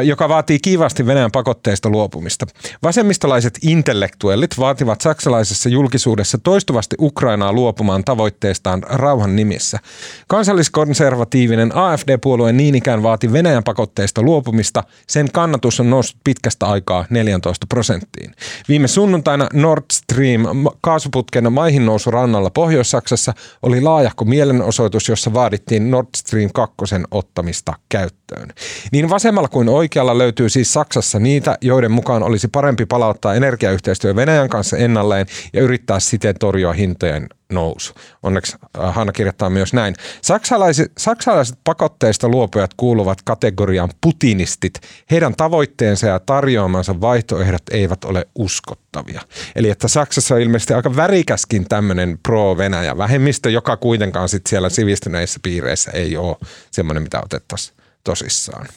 [0.04, 2.46] joka vaatii kiivaasti Venäjän pakotteista luopumista.
[2.84, 9.80] Vasemmistolaiset intellektuellit vaativat saksalaisessa julkisuudessa julkisuudessa toistuvasti Ukrainaa luopumaan tavoitteestaan rauhan nimissä.
[10.28, 14.84] Kansalliskonservatiivinen AFD-puolue niin ikään vaati Venäjän pakotteista luopumista.
[15.08, 18.32] Sen kannatus on noussut pitkästä aikaa 14 prosenttiin.
[18.70, 20.42] Viime sunnuntaina Nord Stream
[20.82, 26.76] kaasuputken maihin nousu rannalla Pohjois-Saksassa oli laajahko mielenosoitus, jossa vaadittiin Nord Stream 2
[27.12, 28.50] ottamista käyttöön.
[28.92, 34.50] Niin vasemmalla kuin oikealla löytyy siis Saksassa niitä, joiden mukaan olisi parempi palauttaa energiayhteistyö Venäjän
[34.50, 37.94] kanssa ennalleen ja yrittää yrittää siten torjua hintojen nousu.
[38.24, 39.96] Onneksi äh, Hanna kirjoittaa myös näin.
[40.22, 44.74] Saksalaiset, saksalaiset pakotteista luopujat kuuluvat kategoriaan putinistit.
[45.12, 49.22] Heidän tavoitteensa ja tarjoamansa vaihtoehdot eivät ole uskottavia.
[49.56, 55.40] Eli että Saksassa on ilmeisesti aika värikäskin tämmöinen pro-Venäjä vähemmistö, joka kuitenkaan sit siellä sivistyneissä
[55.44, 56.36] piireissä ei ole
[56.72, 58.68] semmoinen, mitä otettaisiin tosissaan.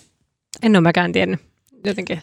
[0.63, 1.41] En ole mäkään tiennyt.
[1.85, 2.23] Jotenkin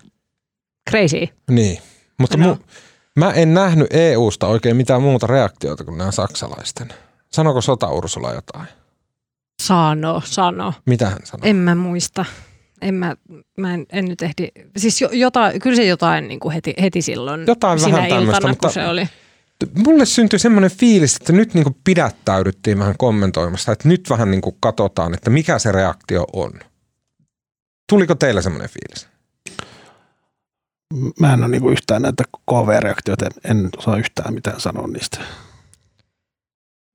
[0.90, 1.28] crazy.
[1.50, 1.80] Niin,
[2.18, 2.54] mutta no.
[2.54, 6.90] mu- Mä en nähnyt EUsta oikein mitään muuta reaktiota kuin nämä saksalaisten.
[7.32, 8.68] Sanoko sota Ursula jotain?
[9.62, 10.74] Sano, sano.
[10.86, 11.50] Mitä hän sanoi?
[11.50, 12.26] En mä muista.
[12.82, 13.16] En mä,
[13.58, 14.48] mä en, en nyt ehdi.
[14.78, 18.48] Siis jo, jotain, kyllä se jotain niin kuin heti, heti silloin jotain sinä vähän iltana,
[18.48, 19.10] mutta se oli.
[19.78, 24.42] Mulle syntyi semmoinen fiilis, että nyt niin kuin pidättäydyttiin vähän kommentoimasta, että nyt vähän niin
[24.42, 26.52] kuin katsotaan, että mikä se reaktio on.
[27.90, 29.13] Tuliko teillä semmoinen fiilis?
[31.20, 35.20] Mä en ole niinku yhtään näitä KV-reaktioita, en osaa yhtään mitään sanoa niistä.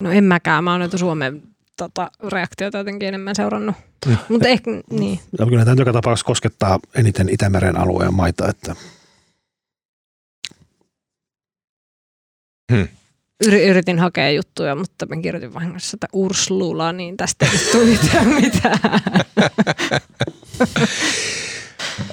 [0.03, 1.43] No en mäkään, mä oon näitä Suomen
[1.77, 3.77] tota, reaktioita jotenkin enemmän seurannut.
[4.29, 5.21] Mutta ehkä, niin.
[5.39, 8.77] Ja kyllä tämä joka tapauksessa koskettaa eniten Itämeren alueen maita, että
[12.73, 12.89] hmm.
[13.47, 17.85] Yritin hakea juttuja, mutta mä kirjoitin vahingossa sitä Urslula, niin tästä ei tule
[18.41, 19.01] mitään.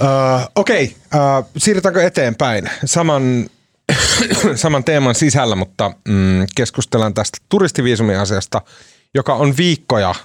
[0.01, 1.39] Uh, Okei, okay.
[1.39, 2.69] uh, siirrytäänkö eteenpäin?
[2.85, 3.49] Saman,
[4.55, 8.61] saman teeman sisällä, mutta mm, keskustellaan tästä turistiviisumiasiasta,
[9.13, 10.15] joka on viikkoja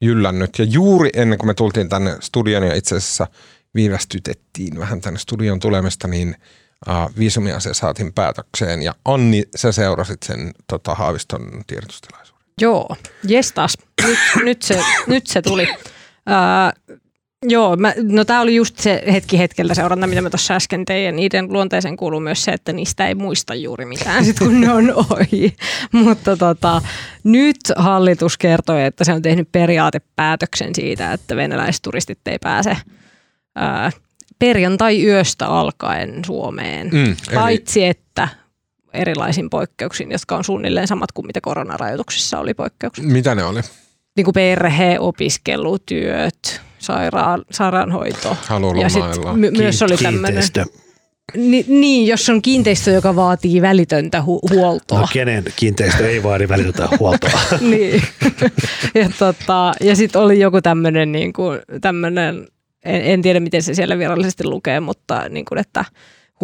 [0.00, 0.58] jyllännyt.
[0.58, 3.26] Ja juuri ennen kuin me tultiin tänne studion ja itse asiassa
[3.74, 6.36] viivästytettiin vähän tänne studion tulemista, niin
[6.88, 8.82] uh, viisumiasia saatiin päätökseen.
[8.82, 12.42] Ja Anni, sä seurasit sen tota, Haaviston tiedotustilaisuuden.
[12.60, 13.78] Joo, jestas.
[14.02, 15.68] Nyt, nyt, se, nyt se tuli.
[15.68, 16.96] Uh,
[17.42, 21.04] Joo, mä, no tämä oli just se hetki hetkeltä seuranta, mitä mä tuossa äsken tein.
[21.04, 24.72] Ja niiden luonteeseen kuuluu myös se, että niistä ei muista juuri mitään, sit kun ne
[24.72, 25.56] on ohi.
[26.04, 26.82] Mutta tota,
[27.24, 32.76] nyt hallitus kertoi, että se on tehnyt periaatepäätöksen siitä, että venäläisturistit ei pääse
[33.56, 33.90] ää,
[34.38, 36.86] perjantai-yöstä alkaen Suomeen.
[36.92, 37.16] Mm, eli...
[37.34, 38.28] Paitsi että
[38.92, 43.04] erilaisin poikkeuksiin, jotka on suunnilleen samat kuin mitä koronarajoituksissa oli poikkeuksia.
[43.04, 43.60] Mitä ne oli?
[44.16, 48.36] Niin kuin perhe, opiskelu, työt, sairaan, sairaanhoito.
[48.80, 49.02] Ja sit
[49.34, 50.42] my, myös oli tämmöinen...
[51.36, 55.00] Ni, niin, jos on kiinteistö, joka vaatii välitöntä hu- huoltoa.
[55.00, 57.40] No kenen kiinteistö ei vaadi välitöntä huoltoa?
[57.60, 58.02] niin.
[58.94, 62.48] ja tota, ja sitten oli joku tämmöinen, niin kuin, tämmönen,
[62.84, 65.84] en, en tiedä miten se siellä virallisesti lukee, mutta niin kuin, että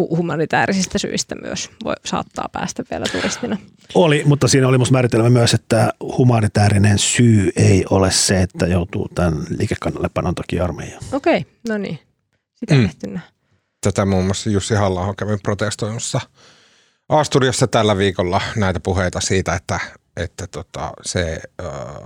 [0.01, 3.57] hu- humanitaarisista syistä myös voi, saattaa päästä vielä turistina.
[3.95, 9.09] Oli, mutta siinä oli musta määritelmä myös, että humanitaarinen syy ei ole se, että joutuu
[9.15, 11.03] tämän liikekannallepanon takia armeijaan.
[11.11, 11.99] Okei, okay, no niin.
[12.55, 13.19] Sitä Mm.
[13.81, 16.21] Tätä muun muassa Jussi halla kävi protestoimassa
[17.09, 19.79] A-studiossa tällä viikolla näitä puheita siitä, että,
[20.17, 21.41] että tota, se,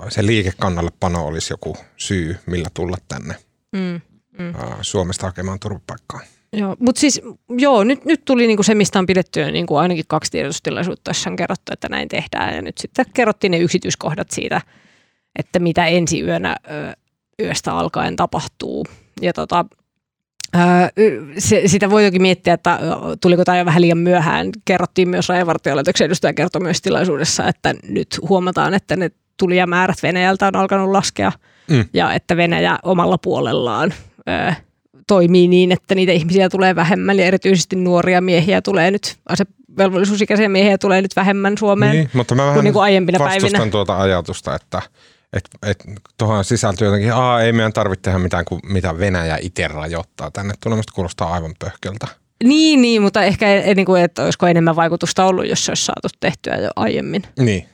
[0.10, 3.36] se liikekannallepano olisi joku syy, millä tulla tänne
[3.71, 4.02] Mm.
[4.39, 4.54] Mm.
[4.82, 6.19] Suomesta hakemaan turvapaikkaa.
[6.58, 10.32] Joo, mutta siis joo, nyt, nyt tuli niinku se, mistä on pidetty niinku ainakin kaksi
[10.32, 12.56] tiedotustilaisuutta, jossa on kerrottu, että näin tehdään.
[12.56, 14.62] Ja nyt sitten kerrottiin ne yksityiskohdat siitä,
[15.39, 16.93] että mitä ensi yönä ö,
[17.41, 18.86] yöstä alkaen tapahtuu.
[19.22, 19.65] Ja tota,
[20.56, 20.60] ö,
[21.38, 22.80] se, sitä voi toki miettiä, että
[23.22, 24.50] tuliko tämä jo vähän liian myöhään.
[24.65, 30.56] Kerrottiin myös Rajavartiolaitoksen edustaja kertoi myös tilaisuudessa, että nyt huomataan, että ne tulijamäärät Venäjältä on
[30.56, 31.32] alkanut laskea
[31.70, 31.86] Mm.
[31.93, 33.93] ja että Venäjä omalla puolellaan
[34.30, 34.54] ö,
[35.08, 40.78] toimii niin, että niitä ihmisiä tulee vähemmän ja erityisesti nuoria miehiä tulee nyt, asevelvollisuusikäisiä miehiä
[40.78, 41.91] tulee nyt vähemmän Suomeen.
[41.91, 43.72] Niin, mutta mä vähän kuin niinku aiempina vastustan päivinä.
[43.72, 44.82] tuota ajatusta, että
[45.34, 45.84] et, et,
[46.17, 50.54] tuohon sisältyy jotenkin, aa ei meidän tarvitse tehdä mitään kuin mitä Venäjä itse rajoittaa tänne
[50.63, 52.08] tulemasta, kuulostaa aivan pöhköltä.
[52.43, 55.86] Niin, niin, mutta ehkä ei, niin kuin, että olisiko enemmän vaikutusta ollut, jos se olisi
[55.86, 57.24] saatu tehtyä jo aiemmin.
[57.39, 57.65] Niin.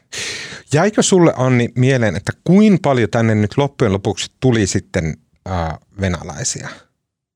[0.74, 6.69] Jäikö sulle Anni mieleen, että kuinka paljon tänne nyt loppujen lopuksi tuli sitten ää, venäläisiä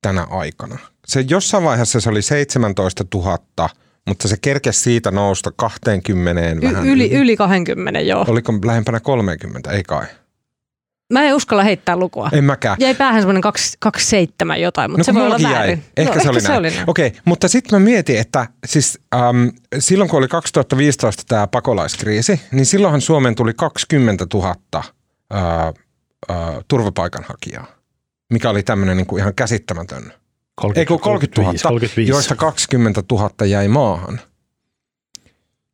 [0.01, 0.77] tänä aikana?
[1.07, 3.69] Se jossain vaiheessa se oli 17 000,
[4.07, 6.85] mutta se kerkesi siitä nousta 20 vähän.
[6.87, 8.25] Y- yli, yli 20, joo.
[8.27, 10.05] Oliko lähempänä 30, ei kai?
[11.13, 12.29] Mä en uskalla heittää lukua.
[12.33, 12.77] En mäkään.
[12.79, 13.41] Jäi päähän semmoinen
[13.79, 15.53] 27 jotain, mutta No se voi olla jäi.
[15.53, 15.83] väärin.
[15.97, 16.59] Ehkä, no, se, oli se näin.
[16.59, 16.83] oli näin.
[16.89, 22.65] Okei, mutta sitten mä mietin, että siis, äm, silloin kun oli 2015 tämä pakolaiskriisi, niin
[22.65, 25.73] silloinhan Suomeen tuli 20 000 ää,
[26.29, 27.67] ää, turvapaikanhakijaa,
[28.33, 30.13] mikä oli tämmöinen niinku ihan käsittämätön.
[30.75, 32.11] Ei kun 30 000, 35.
[32.11, 34.19] joista 20 000 jäi maahan.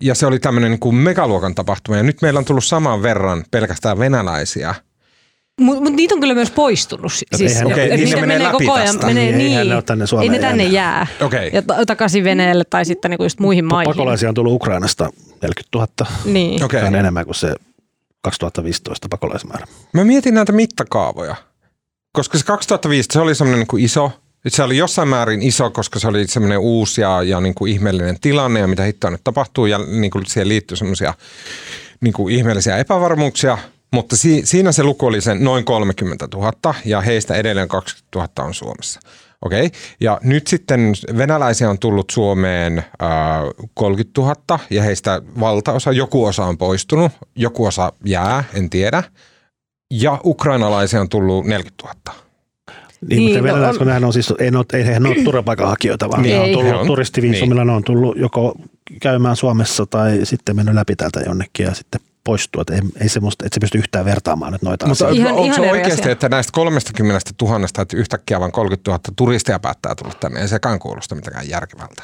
[0.03, 1.97] Ja se oli tämmöinen niinku megaluokan tapahtuma.
[1.97, 4.75] Ja nyt meillä on tullut saman verran pelkästään venäläisiä.
[5.61, 7.13] Mutta mut niitä on kyllä myös poistunut.
[7.13, 9.07] si- Siis, Okei, et niin niitä menee läpi koko ajan, tästä.
[9.07, 10.73] menee, Niin, niin, eihän ne ole tänne Suomeen ei ne tänne jäänyt.
[11.19, 11.25] jää.
[11.27, 11.49] Okei.
[11.53, 13.89] Ja ta- takaisin Venäjälle tai sitten niinku just muihin maihin.
[13.93, 15.09] Pakolaisia on tullut Ukrainasta
[15.41, 15.87] 40 000.
[16.25, 16.61] Niin.
[16.87, 17.55] On enemmän kuin se
[18.21, 19.67] 2015 pakolaismäärä.
[19.93, 21.35] Mä mietin näitä mittakaavoja,
[22.13, 24.11] koska se 2005 se oli semmoinen niin kuin iso,
[24.47, 28.19] se oli jossain määrin iso, koska se oli semmoinen uusi ja, ja niin kuin ihmeellinen
[28.19, 31.13] tilanne ja mitä hittoa nyt tapahtuu ja niin kuin siihen liittyy semmoisia
[32.01, 33.57] niin kuin ihmeellisiä epävarmuuksia,
[33.91, 38.47] mutta si, siinä se luku oli sen noin 30 000 ja heistä edelleen 20 000
[38.47, 38.99] on Suomessa.
[39.41, 42.87] Okei, ja nyt sitten venäläisiä on tullut Suomeen äh,
[43.73, 49.03] 30 000 ja heistä valtaosa, joku osa on poistunut, joku osa jää, en tiedä.
[50.01, 51.95] Ja ukrainalaisia on tullut 40 000.
[53.09, 55.23] Niin, Niin, mutta no venäläiset, kun nehän on siis, ei, ne ole, ei he ole
[55.23, 56.33] turvapaikanhakijoita, vaan Niin.
[56.33, 56.53] ne on Ei.
[56.53, 56.87] tullut on.
[56.87, 58.55] turistiviisumilla, ne on tullut joko
[59.01, 62.61] käymään Suomessa tai sitten mennyt läpi täältä jonnekin ja sitten poistua.
[62.61, 65.21] Että ei, ei semmoista, et se pysty yhtään vertaamaan nyt noita Mutta asioita.
[65.21, 66.11] Ihan- onko ihan se oikeasti, asia.
[66.11, 70.79] että näistä 30 000, että yhtäkkiä vain 30 000 turistia päättää tulla tänne, ei sekään
[70.79, 72.03] kuulosta mitenkään järkevältä.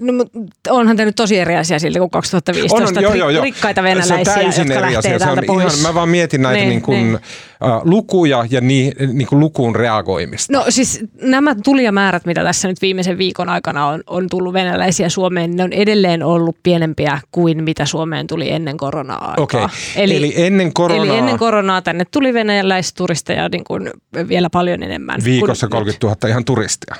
[0.00, 0.24] No,
[0.70, 3.00] onhan tämä nyt tosi eri asia siltä kuin 2015.
[3.00, 3.44] On, joo, joo, joo.
[3.44, 5.18] Rikkaita se on venäläisiä, täysin jotka eri asia.
[5.18, 5.74] Se on pois.
[5.74, 7.18] ihan, mä vaan mietin näitä niin, Niin, niin kuin, niin.
[7.64, 10.52] Äh, lukuja ja ni, niin kuin lukuun reagoimista.
[10.52, 15.56] No siis nämä tulijamäärät, mitä tässä nyt viimeisen viikon aikana on, on tullut venäläisiä Suomeen,
[15.56, 19.34] ne on edelleen ollut pienempiä kuin mitä Suomeen tuli ennen koronaa.
[19.36, 23.90] Okei, eli, eli ennen koronaa Eli ennen koronaa tänne tuli venäläisturisteja niin kuin
[24.28, 25.20] vielä paljon enemmän.
[25.24, 26.96] viikossa kuin 30 000 ihan turistia.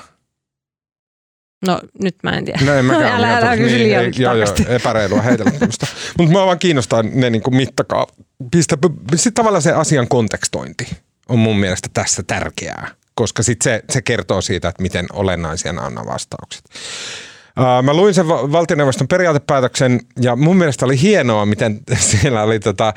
[1.66, 2.60] No nyt mä en tiedä.
[2.64, 3.14] No en mäkään.
[3.18, 5.86] älä, älä Niin, kysy liian ei- joo, joo, epäreilua heitellä tämmöistä.
[6.18, 8.14] Mutta mua vaan kiinnostaa ne niinku mittakaavat.
[9.14, 10.86] Sitten tavallaan se asian kontekstointi
[11.28, 15.86] on mun mielestä tässä tärkeää, koska sit se, se kertoo siitä, että miten olennaisia nämä
[15.86, 16.64] on vastaukset.
[17.82, 22.94] Mä luin sen va- valtioneuvoston periaatepäätöksen ja mun mielestä oli hienoa, miten siellä oli tota,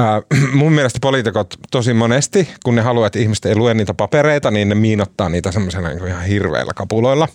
[0.54, 4.68] mun mielestä poliitikot tosi monesti, kun ne haluaa, että ihmiset ei lue niitä papereita, niin
[4.68, 7.28] ne miinottaa niitä semmoisena niin ihan hirveillä kapuloilla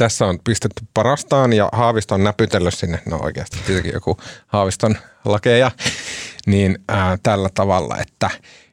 [0.00, 5.70] tässä on pistetty parastaan ja Haavisto on näpytellyt sinne, no oikeasti tietenkin joku Haaviston lakeja,
[6.46, 8.30] niin ää, tällä tavalla, että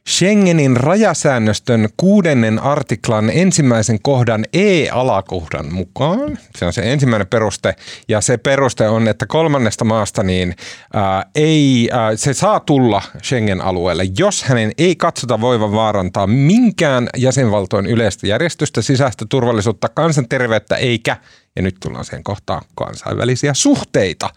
[0.08, 7.74] Schengenin rajasäännöstön kuudennen artiklan ensimmäisen kohdan E-alakohdan mukaan, se on se ensimmäinen peruste,
[8.08, 10.56] ja se peruste on, että kolmannesta maasta niin
[10.94, 17.86] ää, ei, ää, se saa tulla Schengen-alueelle, jos hänen ei katsota voivan vaarantaa minkään jäsenvaltojen
[17.86, 21.16] yleistä järjestystä, sisäistä turvallisuutta, kansanterveyttä eikä,
[21.56, 24.30] ja nyt tullaan siihen kohtaan, kansainvälisiä suhteita,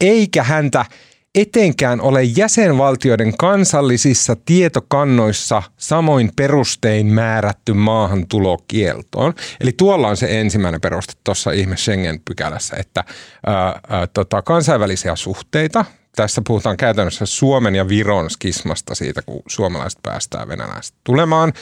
[0.00, 0.84] eikä häntä
[1.40, 9.34] etenkään ole jäsenvaltioiden kansallisissa tietokannoissa samoin perustein määrätty maahantulokieltoon.
[9.60, 13.04] Eli tuolla on se ensimmäinen peruste tuossa ihme Schengen-pykälässä, että
[13.46, 15.84] ää, ää, tota, kansainvälisiä suhteita–
[16.16, 21.52] tässä puhutaan käytännössä Suomen ja Viron skismasta siitä, kun suomalaiset päästään venäläiset tulemaan.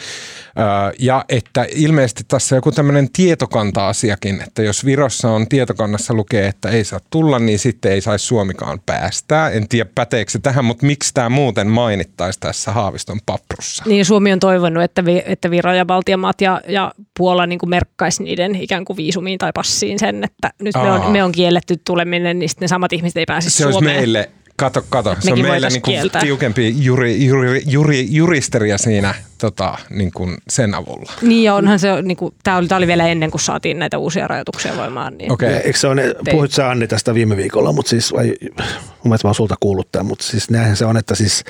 [0.99, 6.85] Ja että ilmeisesti tässä joku tämmöinen tietokanta-asiakin, että jos Virossa on tietokannassa lukee, että ei
[6.85, 9.51] saa tulla, niin sitten ei saisi Suomikaan päästää.
[9.51, 13.85] En tiedä päteekö se tähän, mutta miksi tämä muuten mainittaisi tässä Haaviston paprussa?
[13.87, 18.23] Niin Suomi on toivonut, että, vi, että Viro ja Baltiamaat ja, ja Puola niin merkkaisi
[18.23, 22.39] niiden ikään kuin viisumiin tai passiin sen, että nyt me on, me on kielletty tuleminen,
[22.39, 23.73] niin sitten ne samat ihmiset ei pääse se Suomeen.
[23.73, 25.17] Se olisi meille Kato, kato.
[25.19, 30.75] Se on meillä niin kuin tiukempi juri, juri, juri, juristeria siinä tota, niin kuin sen
[30.75, 31.13] avulla.
[31.23, 34.29] Niin ja onhan se, niin kuin, tämä, oli, oli vielä ennen kuin saatiin näitä uusia
[34.29, 35.19] rajoituksia voimaan.
[35.19, 35.49] Niin okay.
[35.49, 35.99] Eikö se on,
[36.31, 39.93] puhuit sä Anni tästä viime viikolla, mutta siis, vai, mun mielestä mä oon sulta kuullut
[39.93, 41.45] tämän, mutta siis näinhän se on, että siis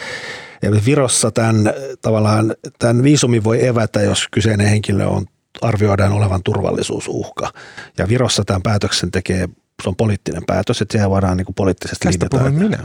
[0.86, 5.26] Virossa tämän, tavallaan, tämän viisumin voi evätä, jos kyseinen henkilö on
[5.62, 7.52] arvioidaan olevan turvallisuusuhka.
[7.98, 9.48] Ja Virossa tämän päätöksen tekee
[9.82, 12.50] se on poliittinen päätös, että siihen voidaan niin kuin poliittisesti Tästä linjata.
[12.50, 12.78] minä.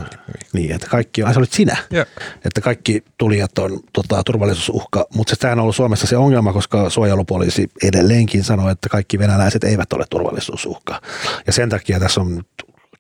[0.54, 2.06] Niin, että kaikki, ai se olit sinä, ja.
[2.46, 7.70] että kaikki tulijat on tota, turvallisuusuhka, mutta tämä on ollut Suomessa se ongelma, koska suojelupoliisi
[7.84, 11.02] edelleenkin sanoo, että kaikki venäläiset eivät ole turvallisuusuhka.
[11.48, 12.44] Ja sen takia tässä on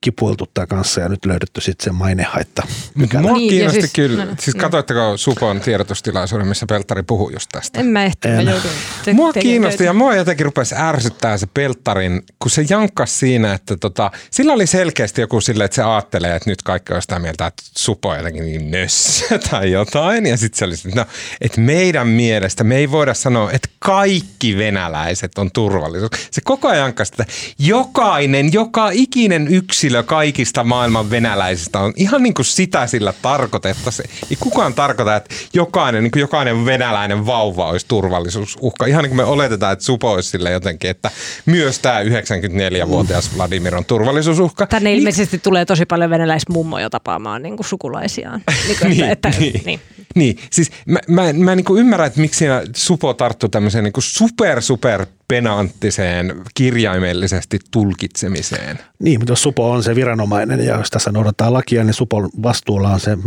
[0.02, 2.64] kipuiltu tämän kanssa ja nyt löydetty sitten se mainehaitta.
[2.96, 4.26] Mikä Mua niin, kiinnosti siis, kyllä.
[4.26, 4.62] No, siis no.
[4.62, 7.80] katoitteko Supon tiedotustilaisuuden, missä Peltari puhui just tästä?
[7.80, 8.72] En mä ehti, mä joudun
[9.06, 13.78] te- Mua kiinnosti ja mua jotenkin rupesi ärsyttää se Peltarin, kun se jankkas siinä, että
[13.78, 17.48] tota, sillä oli selkeästi joku sille, että se ajattelee, että nyt kaikki on sitä mieltä,
[17.48, 20.26] että Supo on jotenkin niin nössö tai jotain.
[20.26, 21.06] Ja sitten se oli, että, no,
[21.42, 26.12] että meidän mielestä me ei voida sanoa, että kaikki venäläiset on turvallisuus.
[26.32, 32.23] Se koko ajan jankkasi, että jokainen, joka ikinen yksi yksilö kaikista maailman venäläisistä on ihan
[32.23, 34.10] niin kuin sitä sillä tarkoitettaisiin.
[34.30, 38.86] Ei kukaan tarkoita, että jokainen, niin kuin jokainen venäläinen vauva olisi turvallisuusuhka.
[38.86, 41.12] Ihan niin kuin me oletetaan, että Supo olisi sille jotenkin, että
[41.45, 44.67] myös tämä 94-vuotias Vladimir on turvallisuusuhka.
[44.67, 48.41] Tänne niin, ilmeisesti tulee tosi paljon venäläismummoja tapaamaan niin kuin sukulaisiaan.
[48.67, 49.80] Niin, kuin, niin, että, niin, niin.
[50.15, 54.04] niin, siis mä, mä, mä niin kuin ymmärrän, että miksi Supo tarttuu tämmöiseen niin kuin
[54.04, 58.80] super, super penanttiseen kirjaimellisesti tulkitsemiseen.
[59.00, 62.89] Niin, mutta jos Supo on se viranomainen ja jos tässä noudattaa lakia, niin Supon vastuulla
[62.89, 63.17] on se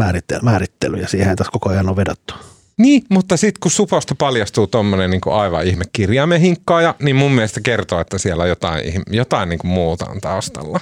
[0.43, 2.35] määrittely ja siihen tässä koko ajan on vedottu.
[2.79, 8.01] Niin, mutta sitten kun Suposta paljastuu tuommoinen niin aivan ihme kirjaimehinkkaaja, niin mun mielestä kertoo,
[8.01, 10.81] että siellä on jotain, jotain niin kuin muuta on taustalla.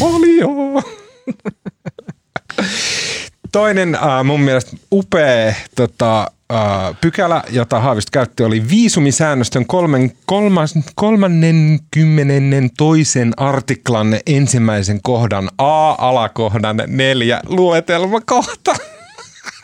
[0.00, 0.82] Paljon!
[3.54, 10.74] Toinen äh, mun mielestä upea tota, äh, pykälä, jota Haavisto käytti, oli viisumisäännöstön kolmen, kolmas,
[10.94, 11.80] kolmannen
[12.76, 18.76] toisen artiklan ensimmäisen kohdan A-alakohdan neljä luetelmakohta.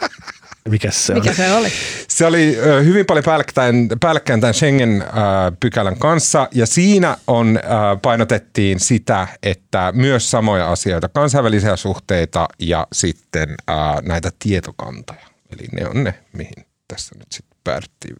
[0.69, 1.69] Mikä se Mikä se oli?
[2.09, 7.61] Se oli hyvin paljon päällekkäin, päällekkäin tämän Schengen-pykälän kanssa ja siinä on,
[8.03, 13.55] painotettiin sitä, että myös samoja asioita, kansainvälisiä suhteita ja sitten
[14.03, 15.27] näitä tietokantoja.
[15.53, 18.17] Eli ne on ne, mihin tässä nyt sitten päädyttiin.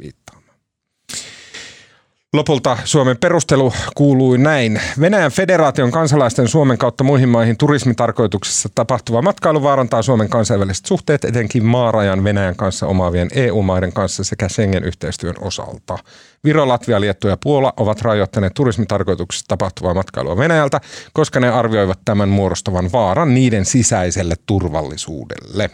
[2.35, 4.81] Lopulta Suomen perustelu kuului näin.
[5.01, 11.65] Venäjän federaation kansalaisten Suomen kautta muihin maihin turismitarkoituksessa tapahtuva matkailu vaarantaa Suomen kansainväliset suhteet etenkin
[11.65, 15.99] maarajan Venäjän kanssa omaavien EU-maiden kanssa sekä Schengen-yhteistyön osalta.
[16.45, 20.81] Viro, Latvia, Liettu ja Puola ovat rajoittaneet turismitarkoituksessa tapahtuvaa matkailua Venäjältä,
[21.13, 25.71] koska ne arvioivat tämän muodostavan vaaran niiden sisäiselle turvallisuudelle.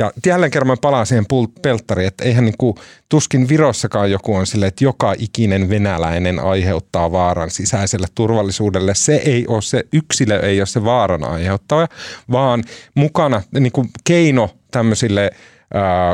[0.00, 1.26] Ja jälleen kerran mä palaan siihen
[1.62, 2.74] pelttariin, että eihän niin kuin,
[3.08, 8.94] tuskin Virossakaan joku on sille, että joka ikinen venäläinen aiheuttaa vaaran sisäiselle turvallisuudelle.
[8.94, 11.88] Se ei ole se, yksilö ei ole se vaaran aiheuttaja,
[12.32, 15.30] vaan mukana niin kuin keino tämmöisille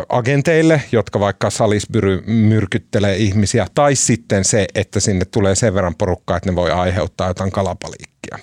[0.09, 6.37] agenteille, jotka vaikka salisbyry myrkyttelee ihmisiä, tai sitten se, että sinne tulee sen verran porukkaa,
[6.37, 8.39] että ne voi aiheuttaa jotain kalapaliikkia.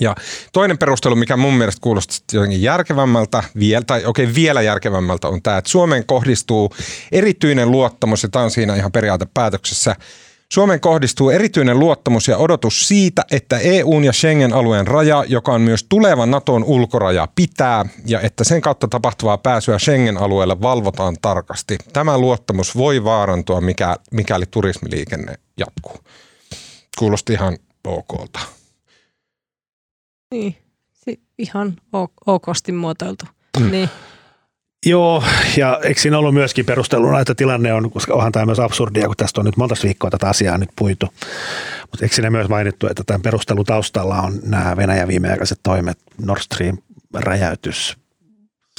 [0.00, 0.14] Ja
[0.52, 5.42] toinen perustelu, mikä mun mielestä kuulostaa jotenkin järkevämmältä, vielä, tai okei okay, vielä järkevämmältä on
[5.42, 6.74] tämä, että Suomeen kohdistuu
[7.12, 9.96] erityinen luottamus, ja tämä on siinä ihan periaatepäätöksessä,
[10.52, 15.86] Suomeen kohdistuu erityinen luottamus ja odotus siitä, että EUn ja Schengen-alueen raja, joka on myös
[15.88, 21.78] tuleva Naton ulkoraja, pitää ja että sen kautta tapahtuvaa pääsyä Schengen-alueelle valvotaan tarkasti.
[21.92, 25.98] Tämä luottamus voi vaarantua, mikä, mikäli turismiliikenne jatkuu.
[26.98, 28.40] Kuulosti ihan okolta.
[30.32, 30.56] Niin,
[31.38, 31.76] ihan
[32.26, 33.24] okosti muotoiltu.
[33.60, 33.70] Mm.
[33.70, 33.88] Niin.
[34.86, 35.24] Joo,
[35.56, 39.16] ja eikö siinä ollut myöskin perusteluna, että tilanne on, koska onhan tämä myös absurdia, kun
[39.16, 41.06] tästä on nyt monta viikkoa tätä asiaa nyt puitu.
[41.80, 46.40] Mutta eikö siinä myös mainittu, että tämän perustelun taustalla on nämä Venäjän viimeaikaiset toimet Nord
[46.40, 46.78] Stream
[47.14, 47.96] räjäytys,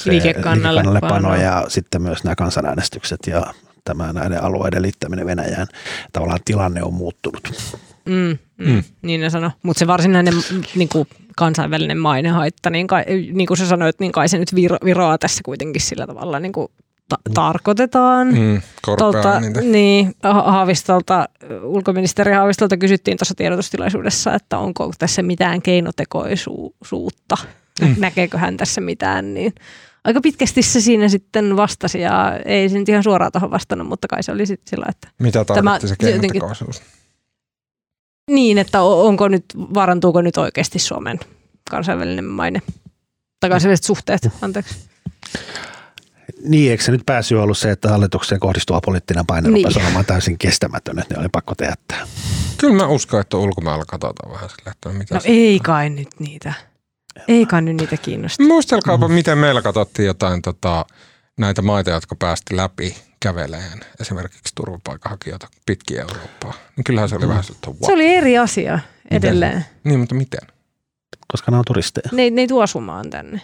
[0.02, 0.92] se Liikekannallepano.
[0.92, 5.66] liikekannallepano ja sitten myös nämä kansanäänestykset ja tämä näiden alueiden liittäminen Venäjään.
[6.12, 7.52] Tavallaan tilanne on muuttunut.
[8.06, 8.82] Mm, mm, Mm.
[9.02, 9.50] Niin ne sanoi.
[9.62, 10.34] Mutta se varsinainen
[10.74, 14.76] niin kuin kansainvälinen mainehaitta, niin, kai, niin kuin sä sanoit, niin kai se nyt viro,
[14.84, 16.68] viroaa tässä kuitenkin sillä tavalla niin kuin
[17.08, 18.28] ta- tarkoitetaan.
[18.28, 18.62] Mm,
[18.98, 21.28] Tuolta, niin, Ha- Haavistolta,
[21.62, 27.36] ulkoministeri Haavistolta kysyttiin tuossa tiedotustilaisuudessa, että onko tässä mitään keinotekoisuutta,
[27.80, 27.94] mm.
[27.98, 29.52] näkeekö hän tässä mitään, niin
[30.04, 34.08] aika pitkästi se siinä sitten vastasi ja ei se nyt ihan suoraan tuohon vastannut, mutta
[34.08, 36.82] kai se oli sitten sillä, että Mitä tarkoitti se jotenkin- keinotekoisuus?
[38.30, 41.20] Niin, että onko nyt, vaarantuuko nyt oikeasti Suomen
[41.70, 42.62] kansainvälinen maine,
[43.40, 44.74] tai kansainväliset suhteet, anteeksi.
[46.44, 49.64] Niin, eikö se nyt pääsy ollut se, että hallitukseen kohdistuva poliittinen paine Niin.
[49.64, 51.74] rupesi olemaan täysin kestämätön, että ne oli pakko tehdä.
[52.58, 55.90] Kyllä mä uskon, että ulkomailla katsotaan vähän sillä, että no mitä No se- ei kai
[55.90, 56.52] nyt niitä,
[57.28, 58.42] ei kai nyt niitä kiinnosta.
[58.44, 60.86] Muistelkaapa, miten meillä katsottiin jotain tota,
[61.38, 66.54] näitä maita, jotka päästi läpi käveleen esimerkiksi turvapaikanhakijoita pitkin Eurooppaa.
[66.76, 67.78] Niin kyllähän se oli vähän sellaista, wow.
[67.86, 68.78] Se oli eri asia
[69.10, 69.66] edelleen.
[69.84, 70.40] Niin, mutta miten?
[71.32, 72.08] Koska nämä on turisteja.
[72.12, 73.40] Ne, ne ei tuo asumaan tänne.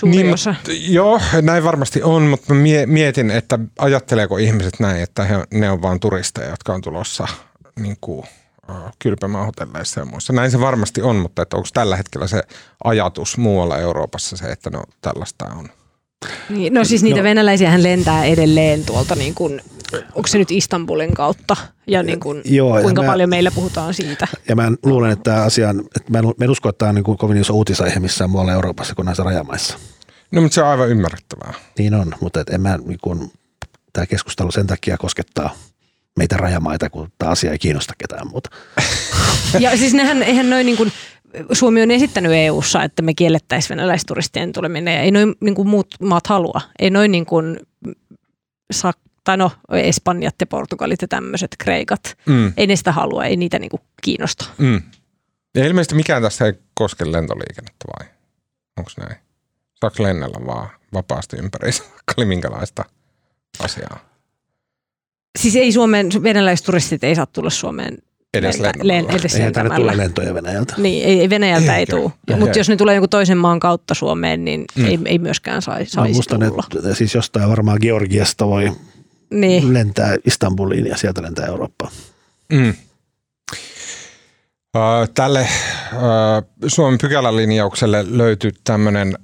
[0.00, 0.50] Suuri Niin, osa.
[0.50, 5.70] mutta, joo, näin varmasti on, mutta mie- mietin, että ajatteleeko ihmiset näin, että he, ne
[5.70, 7.28] on vain turisteja, jotka on tulossa
[7.80, 8.26] niin kuin,
[8.98, 10.32] kylpemään hotelleissa ja muissa.
[10.32, 12.42] Näin se varmasti on, mutta että onko tällä hetkellä se
[12.84, 15.68] ajatus muualla Euroopassa se, että no tällaista on?
[16.48, 17.22] Niin, no siis niitä No.
[17.22, 17.28] no.
[17.28, 19.60] venäläisiä lentää edelleen tuolta, niin kuin,
[20.14, 21.56] onko se nyt Istanbulin kautta
[21.86, 24.28] ja niin kuin, Joo, ja kuinka mä- paljon meillä puhutaan siitä.
[24.48, 26.88] Ja mä luulen, että tämä asia, on- että mä en, mä en usko, että tämä
[26.88, 29.78] on niin kuin kovin iso uutisaihe missään muualla Euroopassa kuin näissä rajamaissa.
[30.30, 31.54] No, mutta se on aivan ymmärrettävää.
[31.78, 33.32] Niin on, mutta et en mä, niin kuin,
[33.92, 35.50] tämä keskustelu sen takia koskettaa
[36.16, 38.50] meitä rajamaita, kun tämä asia ei kiinnosta ketään muuta.
[39.58, 40.92] Ja siis nehän, eihän noin niin kuin,
[41.52, 45.94] Suomi on esittänyt EU-ssa, että me kiellettäisiin venäläisturistien tuleminen ja ei noin niin kuin muut
[46.02, 46.60] maat halua.
[46.78, 47.60] Ei noin niin kuin,
[48.74, 52.16] Sak- tai no Espanjat ja Portugalit ja tämmöiset Kreikat.
[52.26, 54.44] Mm, Ei ne sitä halua, ei niitä niin kuin kiinnosta.
[54.58, 54.82] mm.
[55.54, 58.08] Ja ilmeisesti mikään tässä ei koske lentoliikennettä vai?
[58.78, 59.16] Onko näin?
[59.80, 62.84] Saako lennellä vaan vapaasti ympäri, vaikka oli minkälaista
[63.58, 63.98] asiaa?
[65.38, 67.98] Siis ei Suomeen, venäläisturistit ei saa tulla Suomeen
[68.38, 69.12] Edes lentä- lentämällä.
[69.12, 70.74] len- edes Eihän tänne tule lentoja Venäjältä.
[70.76, 71.96] Niin, ei, ei Venäjältä ei Eikö?
[71.96, 72.04] tule.
[72.04, 72.36] Okei.
[72.36, 74.84] Mutta jos ne tulee jonkun toisen maan kautta Suomeen, niin Mm.
[74.84, 76.64] ei, ei myöskään saisi, saisi muistan, tulla.
[76.76, 78.72] että siis jostain varmaan Georgiasta voi
[79.30, 79.74] Niin.
[79.74, 81.92] lentää Istanbuliin ja sieltä lentää Eurooppaan.
[82.52, 82.74] Mm.
[85.14, 85.48] Tälle
[86.66, 89.14] Suomen pykälälinjaukselle löytyi tämmöinen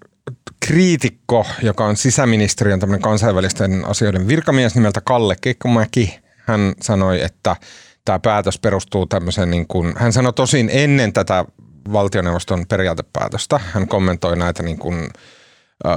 [0.67, 6.19] kriitikko, joka on sisäministeriön tämmöinen kansainvälisten asioiden virkamies nimeltä Kalle Kekkomäki.
[6.47, 7.57] Hän sanoi, että
[8.05, 11.45] tämä päätös perustuu tämmöiseen, niin kuin, hän sanoi tosin ennen tätä
[11.93, 15.09] valtioneuvoston periaatepäätöstä, hän kommentoi näitä niin kuin,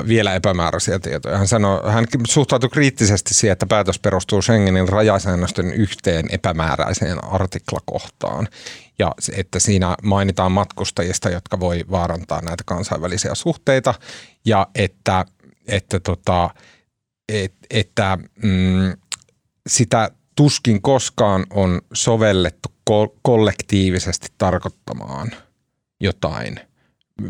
[0.07, 1.37] vielä epämääräisiä tietoja.
[1.37, 8.47] Hän, sanoi, hän suhtautui kriittisesti siihen, että päätös perustuu Schengenin rajasäännösten yhteen epämääräiseen artiklakohtaan.
[8.99, 13.93] Ja että siinä mainitaan matkustajista, jotka voi vaarantaa näitä kansainvälisiä suhteita.
[14.45, 15.25] Ja että,
[15.67, 16.49] että, tota,
[17.29, 18.93] et, että mm,
[19.67, 25.31] sitä tuskin koskaan on sovellettu ko- kollektiivisesti tarkoittamaan
[25.99, 26.59] jotain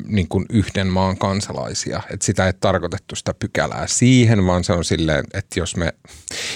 [0.05, 2.01] niin kuin yhden maan kansalaisia.
[2.11, 5.93] Että sitä ei tarkoitettu sitä pykälää siihen, vaan se on silleen, että jos me,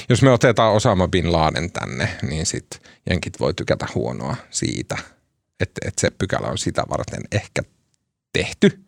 [0.09, 4.97] jos me otetaan Osama Bin Laden tänne, niin sitten jenkit voi tykätä huonoa siitä,
[5.59, 7.61] että, että se pykälä on sitä varten ehkä
[8.33, 8.85] tehty.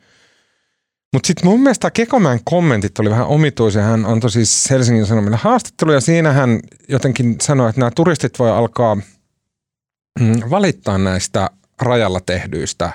[1.14, 3.82] Mutta sitten mun mielestä Kekomäen kommentit oli vähän omituisia.
[3.82, 6.02] Hän antoi siis Helsingin Sanomille haastatteluja.
[6.02, 8.96] Siinä hän jotenkin sanoi, että nämä turistit voi alkaa
[10.20, 11.50] mm, valittaa näistä
[11.82, 12.94] rajalla tehdyistä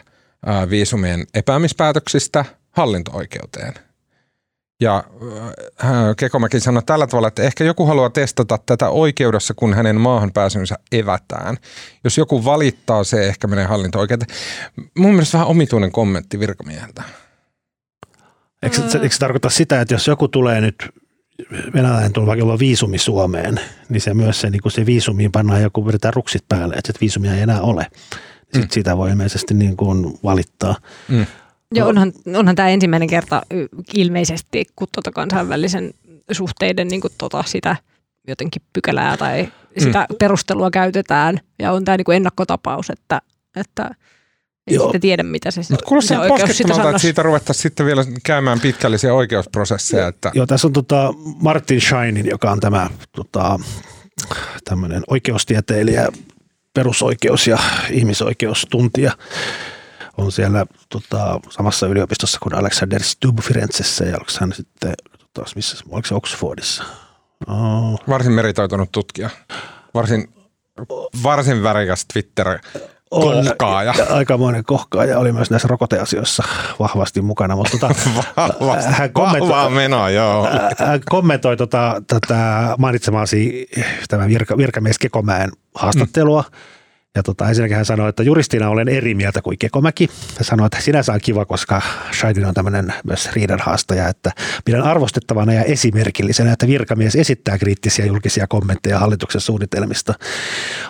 [0.71, 3.75] viisumien epäämispäätöksistä hallinto-oikeuteen.
[4.81, 5.05] Ja
[6.17, 10.77] Kekomäki sanoi tällä tavalla, että ehkä joku haluaa testata tätä oikeudessa, kun hänen maahan pääsynsä
[10.93, 11.57] evätään.
[12.05, 14.37] Jos joku valittaa, se ehkä menee hallinto-oikeuteen.
[14.99, 17.03] Mun mielestä vähän omituinen kommentti virkamieheltä.
[18.67, 20.75] Eikö, se, eikö se tarkoita sitä, että jos joku tulee nyt
[21.75, 25.87] venäläinen tulee vaikka viisumi Suomeen, niin se myös se, niin kuin se viisumiin pannaan joku,
[25.87, 27.87] vedetään ruksit päälle, että viisumia ei enää ole.
[28.41, 28.69] Sitten Mm.
[28.71, 30.75] sitä voi ilmeisesti niin kuin valittaa.
[31.09, 31.27] Mm.
[31.75, 33.43] Ja onhan, onhan tämä ensimmäinen kerta
[33.95, 35.91] ilmeisesti, kun tota kansainvälisen
[36.33, 37.77] suhteiden niin tota sitä
[38.29, 40.17] jotenkin pykälää tai sitä mm.
[40.17, 41.41] perustelua käytetään.
[41.59, 43.23] Ja on tämä niin ennakkotapaus, että,
[43.57, 43.91] että
[44.67, 44.85] ei Joo.
[44.85, 49.15] sitten tiedä, mitä se, Mutta se kuulostaa poskettomalta, että siitä ruvettaisiin sitten vielä käymään pitkällisiä
[49.15, 50.09] oikeusprosesseja.
[50.09, 53.59] Että, Joo, tässä on tota Martin Scheinin, joka on tämä tota,
[54.65, 56.09] tämmöinen oikeustieteilijä,
[56.75, 57.59] perusoikeus- ja
[57.91, 59.13] ihmisoikeustuntija,
[60.17, 64.95] on siellä tota, samassa yliopistossa kuin Alexander Stubb Firenzessä ja onko hän sitten,
[65.35, 66.85] tota, missä, oliko se Oxfordissa?
[67.49, 68.01] Oh.
[68.09, 69.31] Varsin meritoitunut tutkija.
[69.95, 70.35] Varsin,
[71.23, 72.59] varsin värikäs Twitter
[73.21, 73.95] kohkaaja.
[74.11, 76.43] Aikamoinen kohkaaja oli myös näissä rokoteasioissa
[76.79, 77.57] vahvasti mukana.
[77.57, 77.95] Mutta tota,
[78.67, 80.49] vahvasti, hän kommentoi, menoa, joo.
[80.79, 83.69] Hän kommentoi tota, tätä mainitsemaasi
[84.09, 86.45] tämän virka, virkamies Kekomäen haastattelua.
[86.49, 86.76] Mm
[87.17, 90.09] ja tota, ensinnäkin hän sanoi, että juristina olen eri mieltä kuin Kekomäki.
[90.37, 94.33] Hän sanoi, että sinänsä on kiva, koska Scheidin on tämmöinen myös riidan haastaja, että
[94.65, 100.15] pidän arvostettavana ja esimerkillisenä, että virkamies esittää kriittisiä julkisia kommentteja hallituksen suunnitelmista.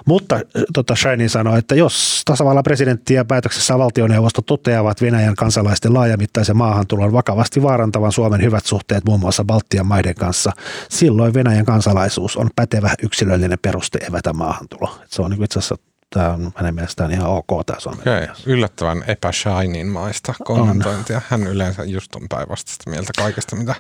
[0.07, 0.41] Mutta
[0.75, 7.13] tota, Scheinin sanoi, että jos tasavallan presidentti ja päätöksessä valtioneuvosto toteavat Venäjän kansalaisten laajamittaisen maahantulon
[7.13, 10.53] vakavasti vaarantavan Suomen hyvät suhteet muun muassa Baltian maiden kanssa,
[10.91, 14.99] silloin Venäjän kansalaisuus on pätevä yksilöllinen peruste evätä maahantulo.
[15.07, 15.77] Se on niin itse asiassa
[16.17, 18.29] tämä on hänen mielestään ihan ok tämä Suomen okay.
[18.47, 21.17] Yllättävän epäshinin maista kommentointia.
[21.17, 21.23] On.
[21.29, 23.75] Hän yleensä just on päinvastaista mieltä kaikesta, mitä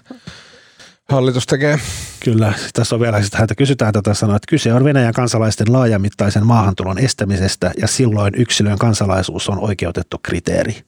[1.09, 1.78] hallitus tekee.
[2.24, 6.47] Kyllä, tässä on vielä, että häntä kysytään tätä sanoa, että kyse on Venäjän kansalaisten laajamittaisen
[6.47, 10.82] maahantulon estämisestä ja silloin yksilön kansalaisuus on oikeutettu kriteeri.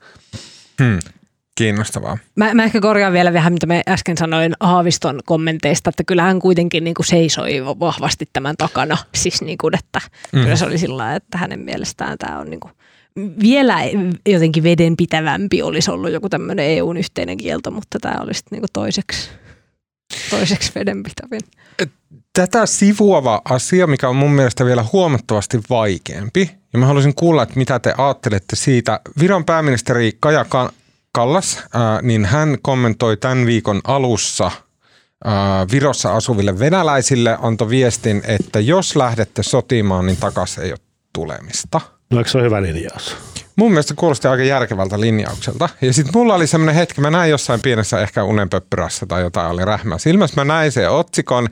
[0.83, 0.99] Hmm.
[1.59, 2.19] Kiinnostavaa.
[2.37, 6.85] Mä, mä ehkä korjaan vielä vähän, mitä me äsken sanoin Haaviston kommenteista, että kyllähän kuitenkin
[6.85, 8.97] niin kuin seisoi vahvasti tämän takana.
[9.15, 10.01] Siis niin kuin, että
[10.33, 10.41] mm.
[10.41, 12.73] kyllä se oli sillä että hänen mielestään tämä on niin kuin
[13.43, 13.79] vielä
[14.29, 19.31] jotenkin vedenpitävämpi olisi ollut joku tämmöinen EUn yhteinen kielto, mutta tämä olisi niin kuin toiseksi,
[20.31, 21.41] toiseksi vedenpitävin.
[22.33, 27.59] Tätä sivuava asia, mikä on mun mielestä vielä huomattavasti vaikeampi, ja mä haluaisin kuulla, että
[27.59, 29.01] mitä te ajattelette siitä.
[29.21, 30.45] Viron pääministeri Kaja
[31.13, 31.63] Kallas,
[32.03, 34.51] niin hän kommentoi tämän viikon alussa
[35.73, 40.79] Virossa asuville venäläisille, antoi viestin, että jos lähdette sotimaan, niin takaisin ei ole
[41.13, 41.81] tulemista.
[42.11, 43.17] No eikö se ole hyvä linjaus?
[43.57, 45.69] Mun mielestä kuulosti aika järkevältä linjaukselta.
[45.81, 49.65] Ja sitten mulla oli semmoinen hetki, mä näin jossain pienessä ehkä unenpöppyrässä tai jotain oli
[49.65, 50.45] rähmä silmässä.
[50.45, 51.49] Mä näin sen otsikon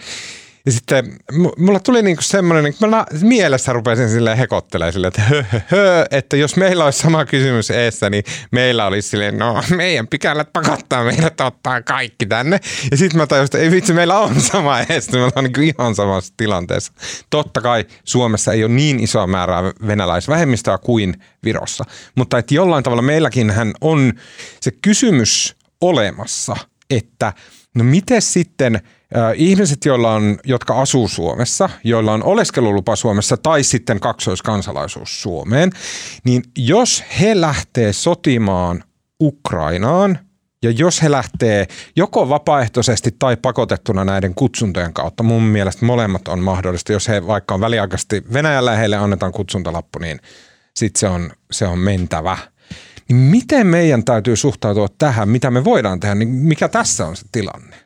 [0.67, 1.19] ja sitten
[1.57, 6.07] mulla tuli niinku semmoinen, että mä mielessä rupesin sille hekottelemaan sille, että hö, hö, hö,
[6.11, 11.05] että jos meillä olisi sama kysymys eessä, niin meillä olisi silleen, no meidän pikälät pakottaa
[11.05, 12.61] meidät ottaa kaikki tänne.
[12.91, 15.95] Ja sitten mä tajusin, että ei vitsi, meillä on sama eessä, me ollaan niinku ihan
[15.95, 16.93] samassa tilanteessa.
[17.31, 21.15] Totta kai Suomessa ei ole niin isoa määrää venäläisvähemmistöä kuin
[21.45, 24.13] Virossa, mutta että jollain tavalla meilläkin hän on
[24.61, 26.57] se kysymys olemassa,
[26.91, 27.33] että
[27.77, 28.81] no miten sitten–
[29.35, 35.71] ihmiset, joilla on, jotka asuu Suomessa, joilla on oleskelulupa Suomessa tai sitten kaksoiskansalaisuus Suomeen,
[36.25, 38.85] niin jos he lähtee sotimaan
[39.23, 40.19] Ukrainaan
[40.63, 41.67] ja jos he lähtee
[41.97, 46.93] joko vapaaehtoisesti tai pakotettuna näiden kutsuntojen kautta, mun mielestä molemmat on mahdollista.
[46.93, 50.21] Jos he vaikka on väliaikaisesti Venäjällä heille annetaan kutsuntalappu, niin
[50.77, 52.39] sitten se on, se on mentävä.
[53.09, 57.27] Niin miten meidän täytyy suhtautua tähän, mitä me voidaan tehdä, niin mikä tässä on se
[57.33, 57.77] tilanne?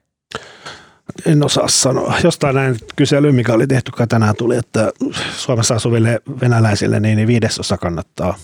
[1.27, 2.19] En osaa sanoa.
[2.25, 4.93] Jostain näin kysely, mikä oli tehty, tänään tuli, että
[5.37, 8.35] Suomessa asuville venäläisille niin viidesosa kannattaa,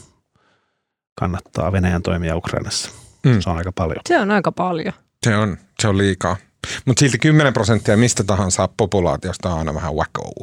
[1.15, 2.91] kannattaa Venäjän toimia Ukrainassa.
[3.27, 3.41] Mm.
[3.41, 4.01] Se on aika paljon.
[4.09, 4.93] Se on aika paljon.
[5.27, 6.37] Se on, se on liikaa.
[6.85, 10.31] Mutta silti 10 prosenttia mistä tahansa populaatiosta on aina vähän wacko.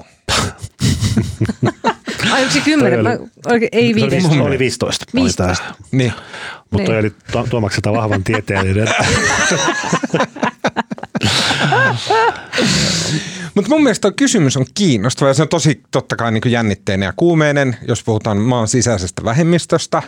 [2.32, 3.00] Ai onko se 10?
[3.00, 3.18] Oli, Mä,
[3.72, 4.32] ei 15.
[4.32, 5.06] Oli, oli 15.
[5.14, 5.64] 15.
[5.64, 6.14] Oli niin.
[6.72, 7.00] Mutta niin.
[7.00, 7.14] oli
[7.50, 8.88] Tuomakselta vahvan tieteellinen.
[13.56, 17.14] Mutta mun mielestä kysymys on kiinnostava ja se on tosi totta kai niin jännitteinen ja
[17.18, 20.04] kuumeinen, jos puhutaan maan sisäisestä vähemmistöstä.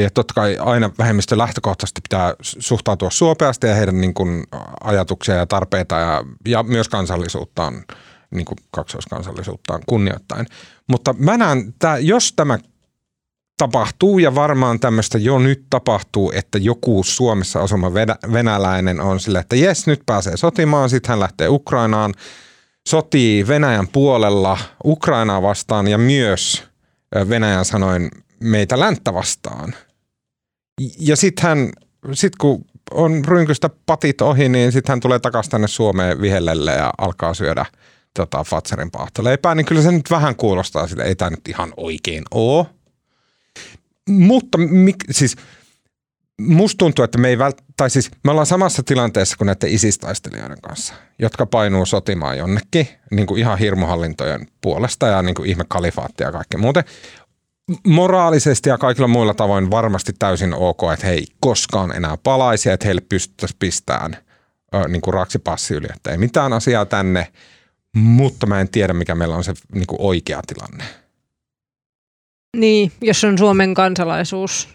[0.00, 4.44] Ja totta kai aina vähemmistö lähtökohtaisesti pitää suhtautua suopeasti ja heidän niin kuin
[4.84, 7.84] ajatuksia ja tarpeita ja, ja myös kansallisuuttaan,
[8.32, 10.46] niin kuin kaksoiskansallisuuttaan kunnioittain.
[10.88, 12.58] Mutta mä näen, että jos tämä
[13.58, 17.94] tapahtuu ja varmaan tämmöistä jo nyt tapahtuu, että joku Suomessa asuma
[18.32, 22.14] venäläinen on sille, että jes, nyt pääsee sotimaan, sitten hän lähtee Ukrainaan,
[22.88, 26.64] sotii Venäjän puolella Ukrainaa vastaan ja myös
[27.28, 28.10] Venäjän sanoin
[28.40, 29.74] meitä länttä vastaan.
[30.98, 31.72] Ja sitten hän,
[32.12, 36.90] sit kun on rynkystä patit ohi, niin sitten hän tulee takaisin tänne Suomeen vihellelle ja
[36.98, 37.66] alkaa syödä
[38.14, 42.24] tota, Fatserin paahtoleipää, niin kyllä se nyt vähän kuulostaa sille, ei tämä nyt ihan oikein
[42.30, 42.66] ole.
[44.08, 45.36] Mutta mik, siis
[46.40, 50.60] musta tuntuu, että me ei vält, tai siis me ollaan samassa tilanteessa kuin näiden isistaistelijoiden
[50.60, 56.26] kanssa, jotka painuu sotimaan jonnekin niin kuin ihan hirmuhallintojen puolesta ja niin kuin ihme kalifaattia
[56.26, 56.84] ja kaikkea muuten.
[57.86, 62.86] Moraalisesti ja kaikilla muilla tavoin varmasti täysin ok, että he ei koskaan enää palaisi että
[62.86, 64.16] heille pystyttäisiin pistämään
[64.88, 67.32] niin kuin raksipassi yli, että ei mitään asiaa tänne,
[67.96, 70.84] mutta mä en tiedä mikä meillä on se niin kuin oikea tilanne.
[72.56, 74.68] Niin, jos on Suomen kansalaisuus,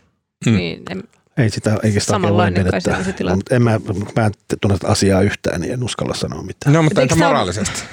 [0.46, 0.56] Mm.
[0.56, 1.04] Niin, en,
[1.38, 3.04] ei sitä ei sitä oikein voi menettää.
[3.24, 3.80] No, mutta en mä,
[4.16, 6.74] mä en tunne asiaa yhtään, niin en uskalla sanoa mitään.
[6.74, 7.84] No, mutta entä moraalisesti?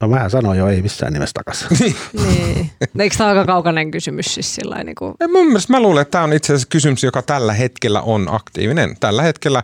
[0.00, 1.68] No mä sanon jo, ei missään nimessä takaisin.
[1.80, 1.96] niin.
[2.12, 2.70] niin.
[2.98, 5.14] Eikö tämä aika kaukainen kysymys siis sillä niin kuin...
[5.32, 8.96] Mun mielestä mä luulen, että tämä on itse asiassa kysymys, joka tällä hetkellä on aktiivinen.
[9.00, 9.62] Tällä hetkellä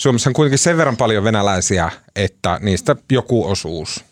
[0.00, 4.04] Suomessa on kuitenkin sen verran paljon venäläisiä, että niistä joku osuus,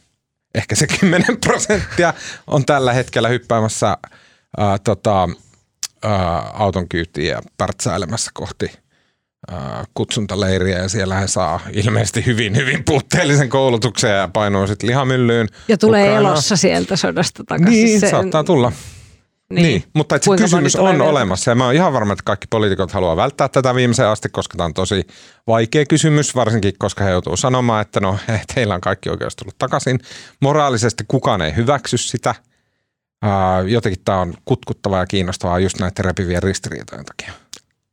[0.55, 2.15] ehkä se 10 prosenttia,
[2.47, 3.97] on tällä hetkellä hyppäämässä
[4.57, 5.29] ää, tota,
[6.03, 8.83] ää, auton kyytiin ja pärtsäälemässä kohti
[9.95, 15.49] kutsuntaleiriä ja siellä he saa ilmeisesti hyvin, hyvin puutteellisen koulutuksen ja painuu sitten lihamyllyyn.
[15.69, 16.29] Ja tulee Ukraina.
[16.29, 17.85] elossa sieltä sodasta takaisin.
[17.85, 18.11] Niin, sen...
[18.11, 18.73] saattaa tulla.
[19.55, 21.05] Niin, niin mutta se kysymys on vielä?
[21.05, 24.57] olemassa ja mä oon ihan varma, että kaikki poliitikot haluaa välttää tätä viimeiseen asti, koska
[24.57, 25.07] tämä on tosi
[25.47, 28.19] vaikea kysymys, varsinkin koska he joutuu sanomaan, että no
[28.55, 30.01] teillä on kaikki oikeus tullut takaisin.
[30.41, 32.35] Moraalisesti kukaan ei hyväksy sitä.
[33.69, 37.33] jotenkin tämä on kutkuttavaa ja kiinnostavaa just näiden repivien ristiriitojen takia.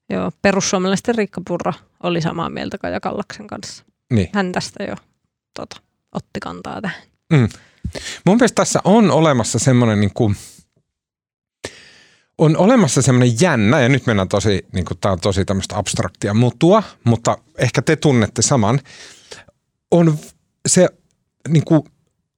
[0.09, 3.83] Joo, perussuomalaisten Riikka Purra oli samaa mieltä Kaja Kallaksen kanssa.
[4.13, 4.29] Niin.
[4.33, 4.95] Hän tästä jo
[5.53, 5.75] tota,
[6.11, 7.01] otti kantaa tähän.
[7.33, 7.49] Mm.
[8.25, 10.35] Mun mielestä tässä on olemassa semmoinen niin kuin,
[12.39, 16.33] on olemassa semmoinen jännä, ja nyt mennään tosi, niin kuin, tämä on tosi tämmöistä abstraktia
[16.33, 18.79] mutua, mutta ehkä te tunnette saman,
[19.91, 20.17] on
[20.67, 20.89] se
[21.47, 21.81] niin kuin,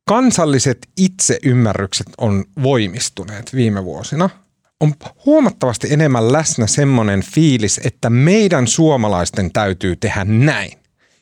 [0.07, 4.29] kansalliset itseymmärrykset on voimistuneet viime vuosina–
[4.81, 4.93] on
[5.25, 10.71] huomattavasti enemmän läsnä semmoinen fiilis, että meidän suomalaisten täytyy tehdä näin.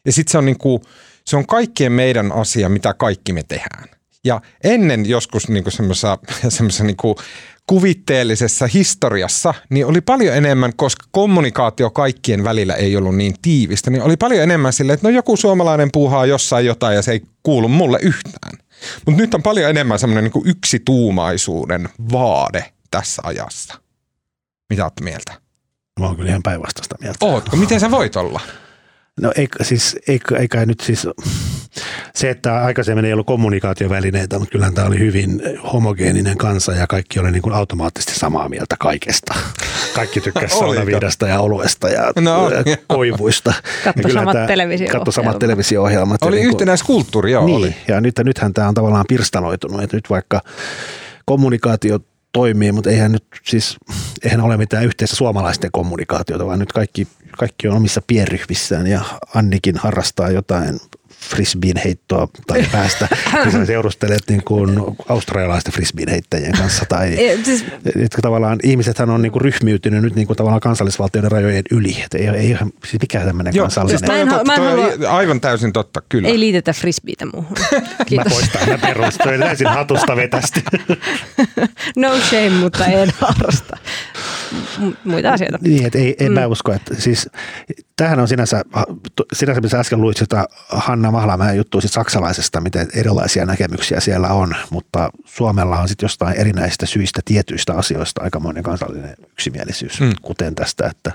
[0.05, 0.81] Ja sitten se on niinku,
[1.25, 3.89] se on kaikkien meidän asia, mitä kaikki me tehdään.
[4.23, 7.15] Ja ennen joskus niinku semmoisessa niinku
[7.69, 14.01] kuvitteellisessa historiassa, niin oli paljon enemmän, koska kommunikaatio kaikkien välillä ei ollut niin tiivistä, niin
[14.01, 17.67] oli paljon enemmän sille, että no joku suomalainen puuhaa jossain jotain ja se ei kuulu
[17.67, 18.57] mulle yhtään.
[19.05, 23.81] Mutta nyt on paljon enemmän semmoinen niin yksituumaisuuden vaade tässä ajassa.
[24.69, 25.33] Mitä olette mieltä?
[25.99, 27.25] Mä oon kyllä ihan päinvastaista mieltä.
[27.25, 27.57] Ootko?
[27.57, 28.41] Miten sä voit olla?
[29.21, 31.07] No ei, siis, ei, eikä nyt siis
[32.15, 35.41] se, että aikaisemmin ei ollut kommunikaatiovälineitä, mutta kyllähän tämä oli hyvin
[35.73, 39.35] homogeeninen kansa ja kaikki oli niin kuin automaattisesti samaa mieltä kaikesta.
[39.95, 42.51] Kaikki tykkäsivät saunaviidasta ja oluesta ja no,
[42.87, 43.53] koivuista.
[43.83, 45.05] Katso samat televisio-ohjelmat.
[45.05, 46.23] Katso samat televisio-ohjelmat.
[46.23, 47.45] Oli niin yhtenäiskulttuuri, joo.
[47.45, 47.75] Niin, oli.
[47.87, 50.41] ja nyt, nythän tämä on tavallaan pirstaloitunut, että nyt vaikka
[51.25, 51.99] kommunikaatio
[52.31, 53.77] toimii, mutta eihän nyt siis,
[54.23, 57.07] eihän ole mitään yhteistä suomalaisten kommunikaatiota, vaan nyt kaikki,
[57.37, 59.01] kaikki on omissa pienryhmissään ja
[59.35, 60.79] Annikin harrastaa jotain
[61.19, 63.07] frisbeen heittoa tai päästä,
[63.43, 64.69] kun sä seurustelet niin kuin
[65.09, 66.85] australialaisten frisbeen heittäjien kanssa.
[66.89, 67.15] Tai,
[67.45, 72.01] siis, että tavallaan ihmisethän on niin kuin ryhmiytynyt nyt niin kuin tavallaan kansallisvaltioiden rajojen yli.
[72.03, 72.57] Että ei, ei,
[72.87, 73.99] siis mikä tämmöinen Joo, kansallinen.
[73.99, 76.27] Siis toi on, totta, toi on aivan täysin totta, kyllä.
[76.27, 77.57] Ei liitetä frisbeitä muuhun.
[78.05, 78.25] Kiitos.
[78.25, 80.63] Mä poistan, mä perustuin täysin hatusta vetästi.
[81.95, 83.77] no shame, mutta en harrasta.
[85.03, 85.57] Muita asioita.
[85.61, 86.39] Niin, että ei, en mm.
[86.39, 87.29] mä usko, että siis
[87.95, 88.63] tämähän on sinänsä,
[89.33, 94.55] sinänsä mitä äsken luit sitä Hanna Mahlamäen juttua sit saksalaisesta, miten erilaisia näkemyksiä siellä on,
[94.69, 100.11] mutta Suomella on sitten jostain erinäisistä syistä tietyistä asioista aikamoinen kansallinen yksimielisyys, mm.
[100.21, 101.11] kuten tästä, että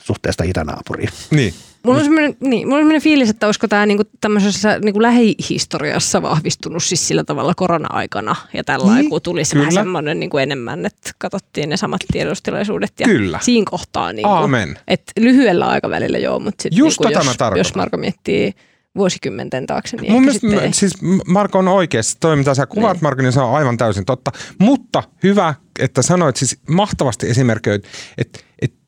[0.00, 1.10] suhteesta itänaapuriin.
[1.30, 1.54] Niin.
[1.84, 6.84] Mulla on semmoinen, niin, mulla on fiilis, että olisiko tämä niinku tämmöisessä niinku lähihistoriassa vahvistunut
[6.84, 11.68] siis sillä tavalla korona-aikana ja tällä niin, kun tuli se semmoinen niinku enemmän, että katsottiin
[11.68, 13.38] ne samat tiedostilaisuudet ja kyllä.
[13.42, 14.12] siinä kohtaa.
[14.12, 14.78] Niinku, Aamen.
[14.88, 18.54] Että lyhyellä aikavälillä joo, mutta sitten niinku, jos, jos Marko miettii
[18.96, 19.96] vuosikymmenten taakse.
[19.96, 20.74] Niin Mun mielestä sitten...
[20.74, 20.92] siis
[21.26, 22.16] Marko on oikeassa.
[22.20, 23.04] Toi mitä sä kuvaat niin.
[23.04, 24.32] Marko, niin se on aivan täysin totta.
[24.58, 27.84] Mutta hyvä, että sanoit siis mahtavasti esimerkköit,
[28.18, 28.79] että, että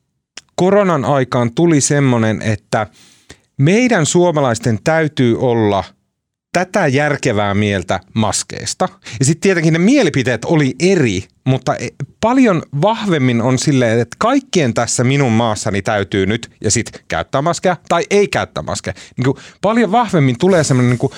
[0.55, 2.87] koronan aikaan tuli semmoinen, että
[3.57, 5.83] meidän suomalaisten täytyy olla
[6.53, 8.89] tätä järkevää mieltä maskeista.
[9.19, 11.87] Ja sitten tietenkin ne mielipiteet oli eri, mutta e,
[12.21, 17.77] paljon vahvemmin on silleen, että kaikkien tässä minun maassani täytyy nyt ja sitten käyttää maskeja
[17.89, 18.93] tai ei käyttää maskeja.
[19.17, 21.11] Niin kuin paljon vahvemmin tulee semmoinen niin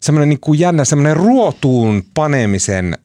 [0.00, 2.98] semmoinen niin jännä semmoinen ruotuun panemisen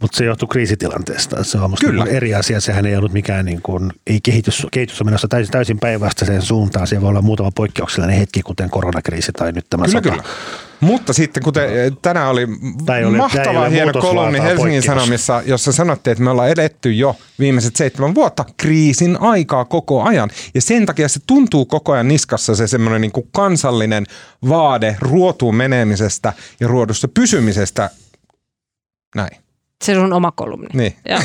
[0.00, 1.44] mutta se johtuu kriisitilanteesta.
[1.44, 2.04] Se on Kyllä.
[2.04, 2.60] Niin eri asia.
[2.60, 6.86] Sehän ei ollut mikään, niin kuin, ei kehitys, kehitys on menossa täysin, täysin päinvastaiseen suuntaan.
[6.86, 10.10] Siellä voi olla muutama poikkeuksellinen hetki, kuten koronakriisi tai nyt tämä kyllä, sota.
[10.10, 10.22] Kyllä.
[10.80, 11.70] Mutta sitten, kuten
[12.02, 12.46] tänään oli
[13.06, 14.84] oli, mahtava hieno kolumni Helsingin poikkeus.
[14.84, 20.30] Sanomissa, jossa sanottiin, että me ollaan eletty jo viimeiset seitsemän vuotta kriisin aikaa koko ajan.
[20.54, 24.06] Ja sen takia se tuntuu koko ajan niskassa se semmoinen niin kansallinen
[24.48, 27.90] vaade ruotuun menemisestä ja ruodussa pysymisestä.
[29.14, 29.47] Näin.
[29.84, 30.68] Se on oma kolumni.
[30.72, 30.96] Niin.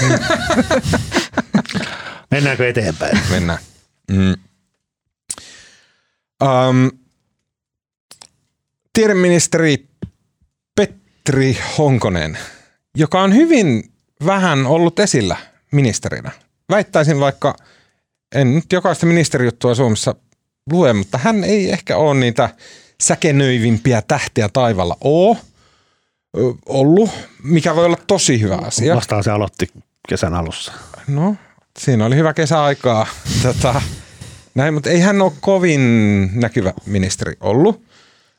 [2.31, 3.19] Mennäänkö eteenpäin?
[3.29, 3.59] Mennään.
[4.11, 4.35] Mm.
[6.43, 6.91] Um,
[8.93, 9.87] tiedeministeri
[10.75, 12.37] Petri Honkonen,
[12.95, 13.91] joka on hyvin
[14.25, 15.37] vähän ollut esillä
[15.71, 16.31] ministerinä
[16.69, 17.55] väittäisin vaikka,
[18.35, 20.15] en nyt jokaista ministerijuttua Suomessa
[20.71, 22.49] lue, mutta hän ei ehkä ole niitä
[23.01, 25.52] säkenöivimpiä tähtiä taivalla oo ö,
[26.65, 27.09] ollut,
[27.43, 28.95] mikä voi olla tosi hyvä asia.
[28.95, 29.67] Vastaan se aloitti
[30.09, 30.73] kesän alussa.
[31.07, 31.36] No,
[31.79, 33.07] siinä oli hyvä kesäaikaa.
[33.43, 33.81] Tätä,
[34.55, 35.81] näin, mutta ei hän ole kovin
[36.34, 37.84] näkyvä ministeri ollut.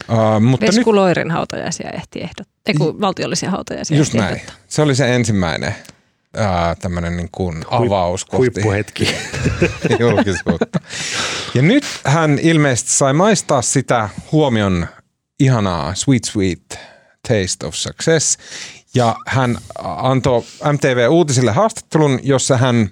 [0.09, 2.61] Uh, mutta nyt, Vesku Loirin hautajaisia ehti ehdottaa.
[2.66, 4.34] Ei kun valtiollisia hautajaisia just ehti näin.
[4.34, 4.57] ehdottaa.
[4.68, 5.74] Se oli se ensimmäinen
[6.36, 9.14] uh, tämmöinen niin kuin avaus kohti Huippuhetki.
[10.01, 10.80] julkisuutta.
[11.55, 14.86] Ja nyt hän ilmeisesti sai maistaa sitä huomion
[15.40, 16.78] ihanaa sweet sweet
[17.29, 18.39] taste of success.
[18.95, 22.91] Ja hän antoi MTV Uutisille haastattelun, jossa hän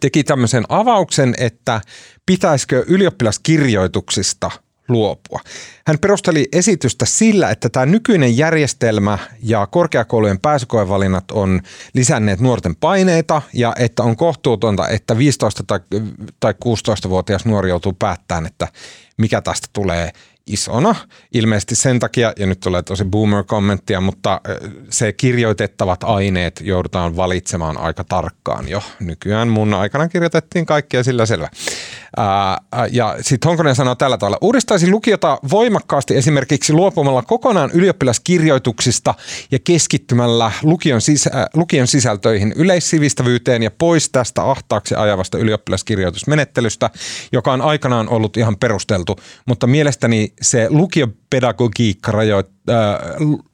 [0.00, 1.80] teki tämmöisen avauksen, että
[2.26, 4.50] pitäisikö ylioppilaskirjoituksista
[4.88, 5.40] luopua.
[5.86, 11.60] Hän perusteli esitystä sillä, että tämä nykyinen järjestelmä ja korkeakoulujen pääsykoevalinnat on
[11.94, 15.80] lisänneet nuorten paineita ja että on kohtuutonta, että 15 tai,
[16.40, 18.68] tai 16-vuotias nuori joutuu päättämään, että
[19.16, 20.12] mikä tästä tulee
[20.46, 20.94] isona.
[21.34, 24.40] Ilmeisesti sen takia, ja nyt tulee tosi boomer-kommenttia, mutta
[24.90, 28.82] se kirjoitettavat aineet joudutaan valitsemaan aika tarkkaan jo.
[29.00, 31.48] Nykyään mun aikana kirjoitettiin kaikkia sillä selvä.
[32.16, 32.58] Ää,
[32.92, 39.14] ja sitten Honkonen sanoo tällä tavalla, uudistaisin lukiota voimakkaasti esimerkiksi luopumalla kokonaan ylioppilaskirjoituksista
[39.50, 46.90] ja keskittymällä lukion, sisä, lukion sisältöihin yleissivistävyyteen ja pois tästä ahtaaksi ajavasta ylioppilaskirjoitusmenettelystä,
[47.32, 52.54] joka on aikanaan ollut ihan perusteltu, mutta mielestäni se lukiopedagogiikka rajoittaa,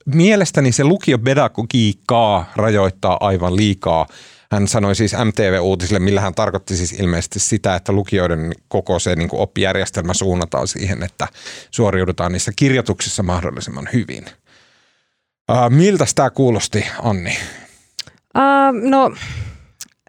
[0.07, 4.07] mielestäni se lukiopedagogiikkaa rajoittaa aivan liikaa
[4.53, 9.29] hän sanoi siis MTV-uutisille, millä hän tarkoitti siis ilmeisesti sitä, että lukijoiden koko se niin
[9.29, 11.29] kuin oppijärjestelmä suunnataan siihen, että
[11.71, 14.25] suoriudutaan niissä kirjoituksissa mahdollisimman hyvin.
[15.51, 17.37] Uh, miltä tämä kuulosti, Anni?
[18.37, 19.13] Uh, no,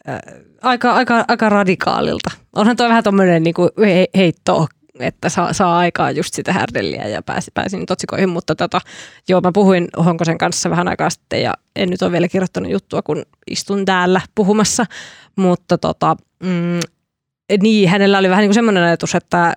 [0.10, 0.20] äh,
[0.62, 2.32] aika, aika, aika radikaalilta.
[2.56, 3.44] Onhan tuo vähän tuommoinen
[3.86, 4.68] he, heitto,
[5.04, 8.82] että saa, saa aikaa just sitä härdelliä ja pääsi, pääsin nyt otsikoihin, mutta tota,
[9.30, 13.02] joo, mä puhuin Honkosen kanssa vähän aikaa sitten ja en nyt ole vielä kirjoittanut juttua,
[13.02, 14.86] kun istun täällä puhumassa,
[15.36, 16.80] mutta tota, mm,
[17.62, 19.54] niin, hänellä oli vähän niin kuin semmoinen ajatus, että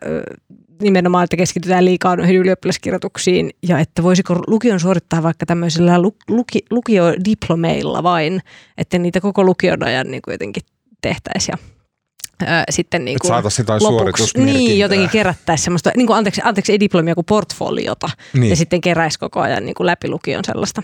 [0.82, 6.58] nimenomaan, että keskitytään liikaa noihin ylioppilaskirjoituksiin ja että voisiko lukion suorittaa vaikka tämmöisillä lu, luki,
[6.70, 8.40] lukiodiplomeilla vain,
[8.78, 10.62] että niitä koko lukion ajan niin kuin jotenkin
[11.00, 11.58] tehtäisiin
[12.70, 16.80] sitten niin kuin saataisiin jotain lopuksi, niin, jotenkin kerättäisiin semmoista, niin kuin, anteeksi, anteeksi, ei
[16.80, 18.50] diplomia kuin portfoliota Niin.
[18.50, 20.82] ja sitten keräisi koko ajan niin kuin läpi lukion sellaista.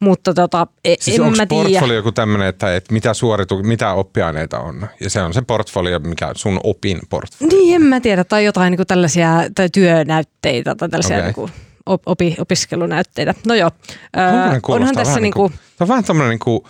[0.00, 1.62] Mutta tota, e, Siis en onko mä tiedä.
[1.62, 4.88] portfolio joku tämmöinen, että, että mitä, suoritu, mitä oppiaineita on?
[5.00, 7.58] Ja se on se portfolio, mikä sun opin portfolio.
[7.58, 8.24] Niin, en mä tiedä.
[8.24, 11.26] Tai jotain niin kuin tällaisia tai työnäytteitä tai tällaisia Okei.
[11.26, 11.52] niin kuin
[11.86, 13.34] op- opi, opiskelunäytteitä.
[13.46, 13.70] No joo,
[14.16, 16.60] öö, onhan tässä vähän niin kuin, Se on vähän tämmöinen, niin kuin,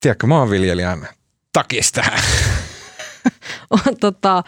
[0.00, 1.08] tiedätkö, maanviljelijän
[1.52, 2.02] takista.
[3.70, 4.42] On, tota,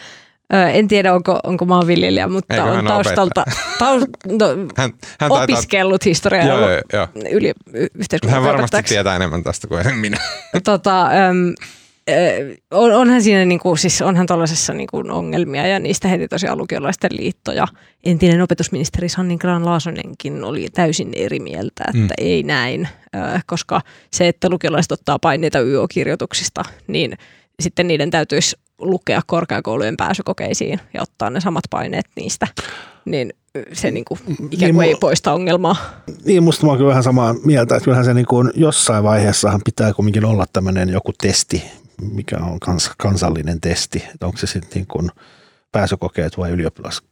[0.72, 3.44] en tiedä onko, onko maanviljelijä, mutta Eikö on taustalta
[3.78, 4.46] taust, no,
[4.76, 7.08] Hän, hän taitaa, opiskellut historiaa joo, joo, joo.
[7.30, 7.52] yli,
[7.94, 10.16] yhteiskunnan Hän varmasti tietää enemmän tästä kuin minä.
[10.64, 11.54] tota, äm,
[12.70, 17.52] on, onhan siinä niinku, siis onhan tuollaisessa niinku ongelmia ja niistä heti tosiaan lukiolaisten liitto
[17.52, 17.66] ja
[18.04, 22.08] entinen opetusministeri Sanni Graan Laasonenkin oli täysin eri mieltä, että Mm.
[22.18, 22.88] ei näin,
[23.46, 23.80] koska
[24.12, 27.18] se, että lukiolaiset ottaa paineita YO-kirjoituksista, niin
[27.62, 32.46] sitten niiden täytyisi lukea korkeakoulujen pääsykokeisiin ja ottaa ne samat paineet niistä,
[33.04, 33.32] niin
[33.72, 34.18] se niinku
[34.50, 35.76] ikään kuin Niin, ei poista ongelmaa.
[36.24, 39.60] Niin, musta mä oon kyllä vähän samaa mieltä, että kyllähän se niin kuin jossain vaiheessahan
[39.64, 41.62] pitää kumminkin olla tämmöinen joku testi,
[42.12, 45.10] mikä on kans, kansallinen testi, että onko se sitten niin kuin
[45.72, 47.02] pääsykokeet vai ylioppilas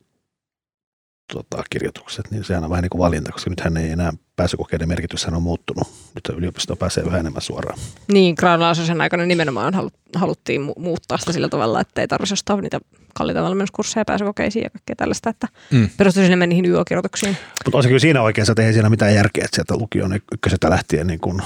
[1.33, 5.35] tota, kirjoitukset, niin sehän on vähän niin kuin valinta, koska nythän ei enää pääsykokeiden merkityshän
[5.35, 5.89] on muuttunut.
[6.15, 7.79] Nyt yliopisto pääsee vähän enemmän suoraan.
[8.13, 12.33] Niin, Graan Laasosen aikana nimenomaan halu, haluttiin mu- muuttaa sitä sillä tavalla, että ei tarvitsisi
[12.35, 12.81] ostaa niitä
[13.15, 15.89] kalliita valmennuskursseja pääsykokeisiin ja kaikkea tällaista, että Mm.
[15.97, 17.37] perustuisi enemmän niihin YO-kirjoituksiin.
[17.65, 20.71] Mutta on se kyllä siinä oikeassa, että ei siinä mitään järkeä, että sieltä lukion ykkösestä
[20.71, 21.43] lähtien niin kuin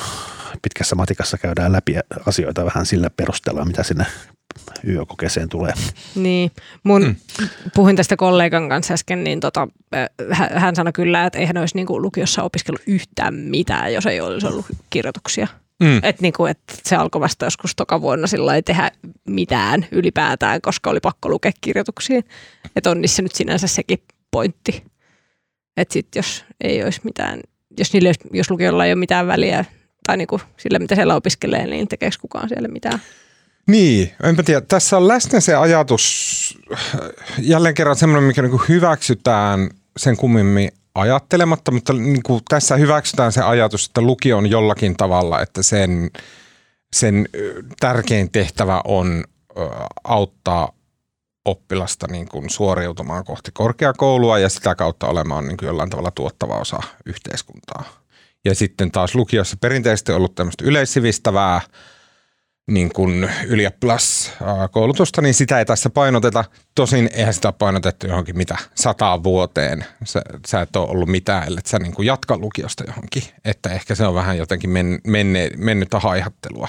[0.62, 1.94] pitkässä matikassa käydään läpi
[2.26, 4.06] asioita vähän sillä perusteella, mitä sinne
[4.86, 5.72] YÖ-kokeeseen tulee.
[6.14, 6.50] Niin,
[6.82, 7.48] mun Mm.
[7.74, 10.08] puhuin tästä kollegan kanssa äsken, niin tota, äh,
[10.52, 14.66] hän, sanoi kyllä, että eihän olisi niinku lukiossa opiskellut yhtään mitään, jos ei olisi ollut
[14.90, 15.46] kirjoituksia.
[15.82, 15.96] Mm.
[15.96, 18.90] Että niinku, et se alkoi vasta joskus toka vuonna sillä ei tehdä
[19.28, 22.24] mitään ylipäätään, koska oli pakko lukea kirjoituksiin.
[22.76, 23.98] Että on niissä nyt sinänsä sekin
[24.30, 24.84] pointti.
[25.76, 27.40] Että sit jos ei olisi mitään,
[27.78, 29.64] jos, niille, jos lukiolla ei ole mitään väliä
[30.06, 32.98] tai niinku sillä mitä siellä opiskelee, niin tekeekö kukaan siellä mitään?
[33.66, 34.60] Niin, enpä tiedä.
[34.60, 36.58] Tässä on läsnä se ajatus,
[37.38, 43.42] jälleen kerran semmoinen, mikä niin hyväksytään sen kummemmin ajattelematta, mutta niin kuin tässä hyväksytään se
[43.42, 46.10] ajatus, että lukio on jollakin tavalla, että sen,
[46.96, 47.28] sen
[47.80, 49.24] tärkein tehtävä on
[50.04, 50.72] auttaa
[51.44, 56.58] oppilasta niin kuin suoriutumaan kohti korkeakoulua ja sitä kautta olemaan niin kuin jollain tavalla tuottava
[56.58, 57.84] osa yhteiskuntaa.
[58.44, 61.60] Ja sitten taas lukiossa perinteisesti ollut tämmöistä yleissivistävää
[62.66, 66.44] niin kuin ylioppilaskoulutusta, niin sitä ei tässä painoteta.
[66.74, 69.84] Tosin eihän sitä ole painotettu johonkin mitä sataan vuoteen.
[70.04, 73.22] Sä, sä et ole ollut mitään, ellei sä niin kuin jatka lukiosta johonkin.
[73.44, 76.68] Että ehkä se on vähän jotenkin men, menne, mennyttä haihattelua.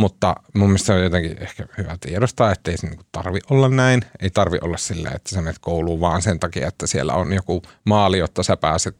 [0.00, 3.68] Mutta mun mielestä se on jotenkin ehkä hyvä tiedostaa, että ei se niin tarvi olla
[3.68, 4.02] näin.
[4.20, 7.62] Ei tarvi olla sillä, että sä menet kouluun vaan sen takia, että siellä on joku
[7.84, 8.96] maali, jotta sä pääset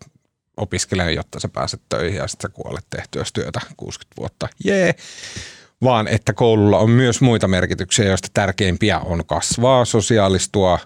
[0.57, 4.49] opiskelemaan, jotta sä pääset töihin ja sitten sä kuolet tehtyä työtä 60 vuotta.
[4.65, 4.83] Jee!
[4.83, 10.79] Yeah vaan että koululla on myös muita merkityksiä, joista tärkeimpiä on kasvaa, sosiaalistua,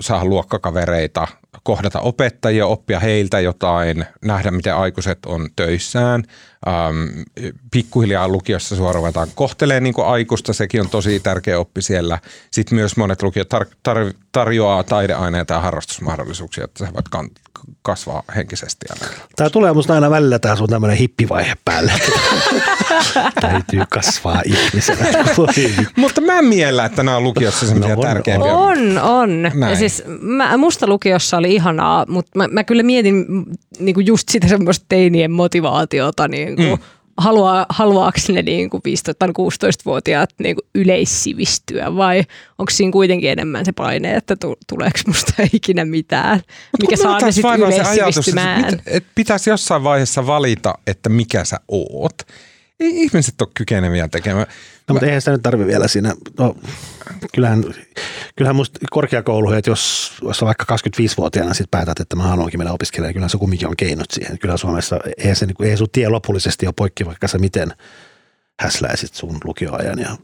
[0.00, 1.28] saada luokkakavereita,
[1.62, 6.24] kohdata opettajia, oppia heiltä jotain, nähdä miten aikuiset on töissään.
[7.70, 12.18] Pikkuhiljaa lukiossa suoraan kohtelee niin aikuista, sekin on tosi tärkeä oppi siellä.
[12.50, 17.30] Sitten myös monet lukiot tar- tar- tarjoaa taideaineita ja harrastusmahdollisuuksia, että voivat kan-
[17.82, 18.86] kasvaa henkisesti.
[19.36, 21.92] Tämä tulee musta aina välillä tämä sun tämmöinen hippivaihe päälle.
[23.40, 25.06] Täytyy kasvaa ihmisenä.
[25.96, 28.52] Mutta mä en miellä, että nämä on lukiossa semmoisia no, tärkeimpiä.
[28.52, 29.42] On, on.
[29.42, 29.70] Näin.
[29.70, 33.26] Ja siis mä, musta lukiossa oli ihanaa, mutta mä, mä kyllä mietin
[33.78, 36.78] niin kuin just sitä semmoista teinien motivaatiota niin kuin mm
[37.20, 42.24] haluaa, haluaako ne niin kuin 15-16-vuotiaat niin kuin yleissivistyä vai
[42.58, 47.20] onko siinä kuitenkin enemmän se paine, että tu, tuleeko musta ikinä mitään, Mut mikä saa
[47.20, 48.64] ne sitten yleissivistymään?
[48.64, 52.22] Ajatus, että pitäisi jossain vaiheessa valita, että mikä sä oot
[52.80, 54.46] ei ihmiset ole kykeneviä tekemään.
[54.88, 56.14] No, mutta eihän sitä nyt tarvitse vielä siinä.
[56.38, 56.56] No,
[57.34, 57.64] kyllähän,
[58.36, 63.08] kyllähän musta korkeakoulu, että jos, jos vaikka 25-vuotiaana sit päätät, että mä haluankin mennä opiskelemaan,
[63.08, 64.38] niin kyllähän se kumminkin on keinot siihen.
[64.38, 67.72] Kyllä Suomessa, eihän, se, eihän sun tie lopullisesti ole poikki, vaikka sä miten
[68.60, 70.16] häsläisit sun lukioajan ja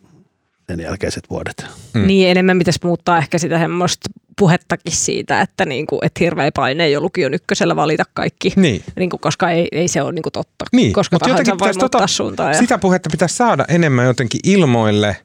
[0.67, 1.67] sen jälkeiset vuodet.
[1.95, 2.07] Mm.
[2.07, 7.01] Niin enemmän pitäisi muuttaa ehkä sitä semmoista puhettakin siitä, että, niinku, että hirveä paine jo
[7.01, 8.85] lukion ykkösellä valita kaikki, niin.
[8.97, 10.65] Niinku, koska ei, ei se ole niinku totta.
[10.73, 10.93] Niin.
[10.93, 12.53] Koska Mut tahansa voi muuttaa tota, suuntaan.
[12.53, 12.59] Ja...
[12.59, 15.17] Sitä puhetta pitäisi saada enemmän jotenkin ilmoille,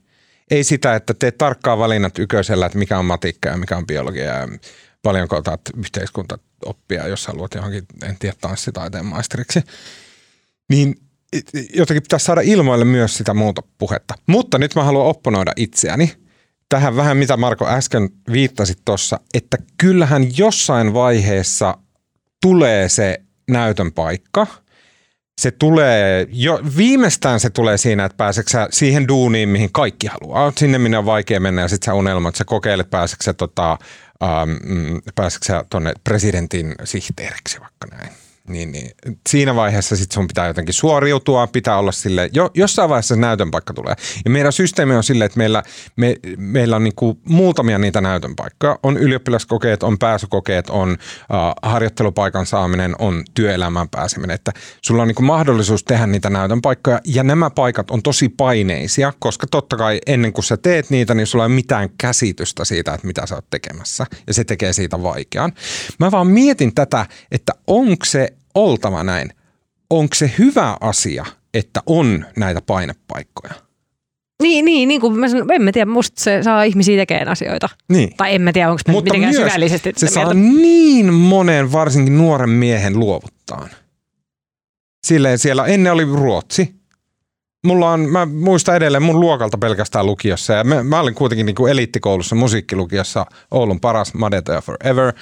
[0.51, 4.26] ei sitä, että teet tarkkaa valinnat ykkösellä, että mikä on matikka ja mikä on biologia
[4.26, 4.47] ja
[5.03, 9.62] paljonko otat yhteiskuntaoppia, jos haluat johonkin, en tiedä, tanssitaiteen maisteriksi.
[10.70, 10.95] Niin
[11.74, 14.14] jotenkin pitäisi saada ilmoille myös sitä muuta puhetta.
[14.28, 16.14] Mutta nyt mä haluan opponoida itseäni
[16.72, 21.78] tähän vähän, mitä Marko äsken viittasit tuossa, että kyllähän jossain vaiheessa
[22.42, 24.48] tulee se näytön paikka.
[25.42, 30.54] Se tulee, jo, viimeistään se tulee siinä, että pääseksä siihen duuniin, mihin kaikki haluaa.
[30.58, 33.78] Sinne, minne on vaikea mennä ja sitten sä unelmat, sä kokeilet, pääseksä tota,
[34.24, 38.10] ähm, pääseksä tonne presidentin sihteeriksi vaikka näin
[38.52, 38.91] niin, niin
[39.30, 43.74] siinä vaiheessa sit sun pitää jotenkin suoriutua, pitää olla sille, jo, jossain vaiheessa näytön paikka
[43.74, 43.95] tulee.
[44.26, 45.64] Ja meidän systeemi on sille, että meillä,
[45.95, 48.80] me, meillä on niinku muutamia niitä näytön paikkoja.
[48.84, 50.97] On ylioppilaskokeet, on pääsykokeet, on uh,
[51.62, 54.36] harjoittelupaikan saaminen, on työelämään pääseminen.
[54.36, 59.14] Että sulla on niinku mahdollisuus tehdä niitä näytön paikkoja ja nämä paikat on tosi paineisia,
[59.20, 62.93] koska totta kai ennen kuin sä teet niitä, niin sulla ei ole mitään käsitystä siitä,
[62.93, 64.06] että mitä sä oot tekemässä.
[64.28, 65.54] Ja se tekee siitä vaikean.
[65.99, 69.30] Mä vaan mietin tätä, että onko se oltava näin.
[69.89, 73.54] Onko se hyvä asia, että on näitä painepaikkoja?
[74.41, 77.70] Niin, niin, niin kuin mä sanon, en mä tiedä, musta se saa ihmisiä tekemään asioita.
[77.89, 78.16] Niin.
[78.18, 80.62] Tai en mä tiedä, onko Mutta mitenkään myös syvällisesti se saa mieltä.
[80.62, 83.68] niin monen, varsinkin nuoren miehen luovuttaa.
[85.08, 86.76] Silleen siellä ennen oli Ruotsi.
[87.66, 91.56] Mulla on, mä muistan edelleen mun luokalta pelkästään lukiossa ja mä, mä olin kuitenkin niin
[91.56, 95.14] kuin eliittikoulussa musiikkilukiossa Oulun paras Madeta Forever,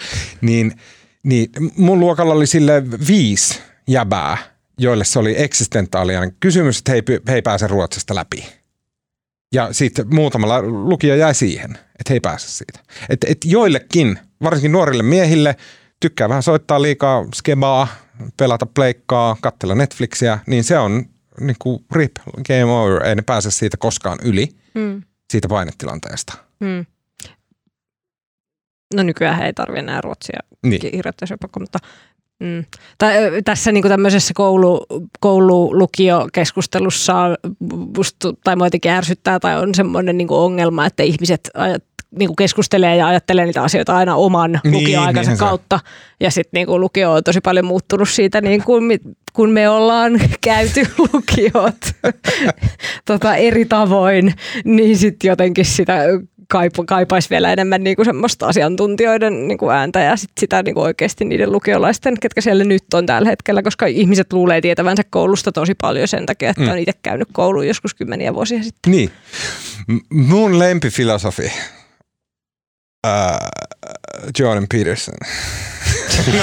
[0.41, 0.73] niin–
[1.24, 4.38] niin mun luokalla oli sille viisi jäbää,
[4.78, 8.45] joille se oli eksistentaalinen kysymys, että he, he ei pääse Ruotsista läpi.
[9.53, 12.80] Ja sitten muutamalla lukija jäi siihen, että he ei pääse siitä.
[13.09, 15.55] Että et joillekin, varsinkin nuorille miehille,
[15.99, 17.88] tykkää vähän soittaa liikaa skebaa,
[18.38, 21.05] pelata pleikkaa, katsella Netflixiä, niin se on
[21.39, 22.15] niin kuin rip,
[22.47, 25.01] game over, ei ne pääse siitä koskaan yli, mm.
[25.32, 26.34] siitä painetilanteesta.
[26.59, 26.86] Mm.
[28.93, 30.81] No nykyään ei tarvitse enää ruotsia niin.
[30.81, 31.79] kirjoittajasopakko, mutta
[32.43, 32.65] Mm.
[32.97, 33.13] Tai,
[33.45, 34.85] tässä niin tämmöisessä koulu,
[35.19, 37.13] koulu-lukio-keskustelussa
[37.97, 41.83] musta, tai mua jotenkin ärsyttää tai on semmoinen niin ongelma, että ihmiset ajat,
[42.19, 45.79] niin keskustelee ja ajattelee niitä asioita aina oman niin, lukioaikansa niin kautta.
[46.19, 48.99] Ja sitten niin lukio on tosi paljon muuttunut siitä, niin kuin,
[49.33, 51.77] kun me ollaan käyty lukiot
[53.05, 54.33] tota, eri tavoin,
[54.65, 56.03] niin sitten jotenkin sitä
[56.50, 60.76] kaipa, kaipaisi vielä enemmän niin kuin semmoista asiantuntijoiden niin kuin ääntä ja sit sitä niin
[60.76, 65.52] kuin oikeasti niiden lukiolaisten, ketkä siellä nyt on tällä hetkellä, koska ihmiset luulee tietävänsä koulusta
[65.52, 66.70] tosi paljon sen takia, että mm.
[66.70, 68.91] on itse käynyt kouluun joskus kymmeniä vuosia sitten.
[68.91, 69.12] Niin.
[69.88, 71.52] M- mun lempifilosofi,
[73.08, 73.12] uh,
[74.39, 75.15] Jordan Peterson.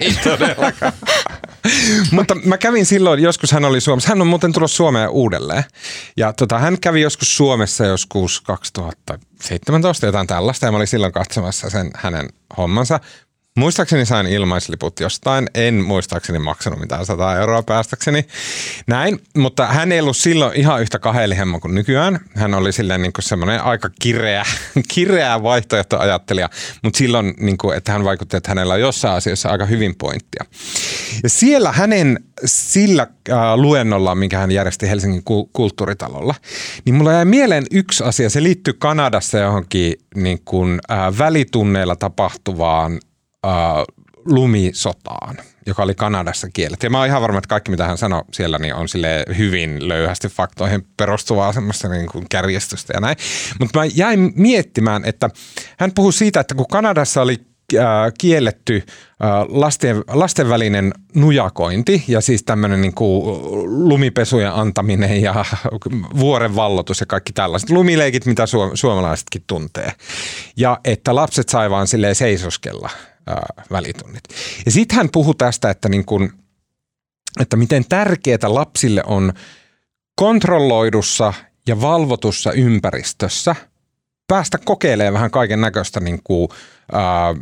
[0.00, 0.92] Ei todellakaan.
[2.10, 4.08] Mutta mä kävin silloin, joskus hän oli Suomessa.
[4.08, 5.64] Hän on muuten tullut Suomeen uudelleen.
[6.16, 10.66] Ja tota, hän kävi joskus Suomessa joskus 2017 jotain tällaista.
[10.66, 13.00] Ja mä olin silloin katsomassa sen hänen hommansa.
[13.56, 18.26] Muistaakseni sain ilmaisliput jostain, en muistaakseni maksanut mitään 100 euroa päästäkseni.
[18.86, 22.20] Näin, mutta hän ei ollut silloin ihan yhtä kahelihemmo kuin nykyään.
[22.34, 24.44] Hän oli silleen niin semmoinen aika kireä,
[24.94, 26.50] kireä vaihtoehtoajattelija,
[26.82, 30.44] mutta silloin, niin kuin, että hän vaikutti, että hänellä on jossain asiassa aika hyvin pointtia.
[31.22, 36.34] Ja siellä hänen sillä äh, luennolla, minkä hän järjesti Helsingin ku- kulttuuritalolla,
[36.84, 38.30] niin mulla jäi mieleen yksi asia.
[38.30, 43.00] Se liittyy Kanadassa johonkin niin kuin, äh, välitunneilla tapahtuvaan
[44.26, 45.36] lumisotaan,
[45.66, 46.86] joka oli Kanadassa kielletty.
[46.86, 49.88] Ja mä oon ihan varma, että kaikki mitä hän sanoi siellä niin on sille hyvin
[49.88, 53.16] löyhästi faktoihin perustuvaa semmoista niin kuin kärjestystä ja näin.
[53.60, 55.30] Mutta mä jäin miettimään, että
[55.78, 57.36] hän puhui siitä, että kun Kanadassa oli
[57.74, 57.84] äh,
[58.18, 63.24] kielletty äh, lasten, lasten välinen nujakointi ja siis tämmöinen niin kuin
[63.88, 65.44] lumipesujen antaminen ja
[66.20, 68.44] vuoren vallotus ja kaikki tällaiset lumileikit, mitä
[68.74, 69.92] suomalaisetkin tuntee.
[70.56, 72.90] Ja että lapset sai vaan silleen seisoskella
[73.70, 74.24] välitunnit.
[74.66, 76.32] Ja sitten hän puhui tästä, että, niin kun,
[77.40, 79.32] että miten tärkeää lapsille on
[80.16, 81.32] kontrolloidussa
[81.68, 83.56] ja valvotussa ympäristössä
[84.28, 86.48] päästä kokeilemaan vähän kaiken näköistä niin kuin,
[86.92, 87.34] ää,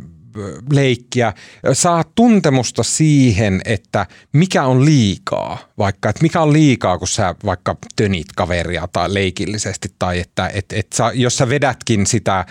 [0.71, 1.33] leikkiä,
[1.73, 7.75] saa tuntemusta siihen, että mikä on liikaa, vaikka että mikä on liikaa, kun sä vaikka
[7.95, 12.45] tönit kaveria tai leikillisesti, tai että et, et sä, jos sä vedätkin sitä äh,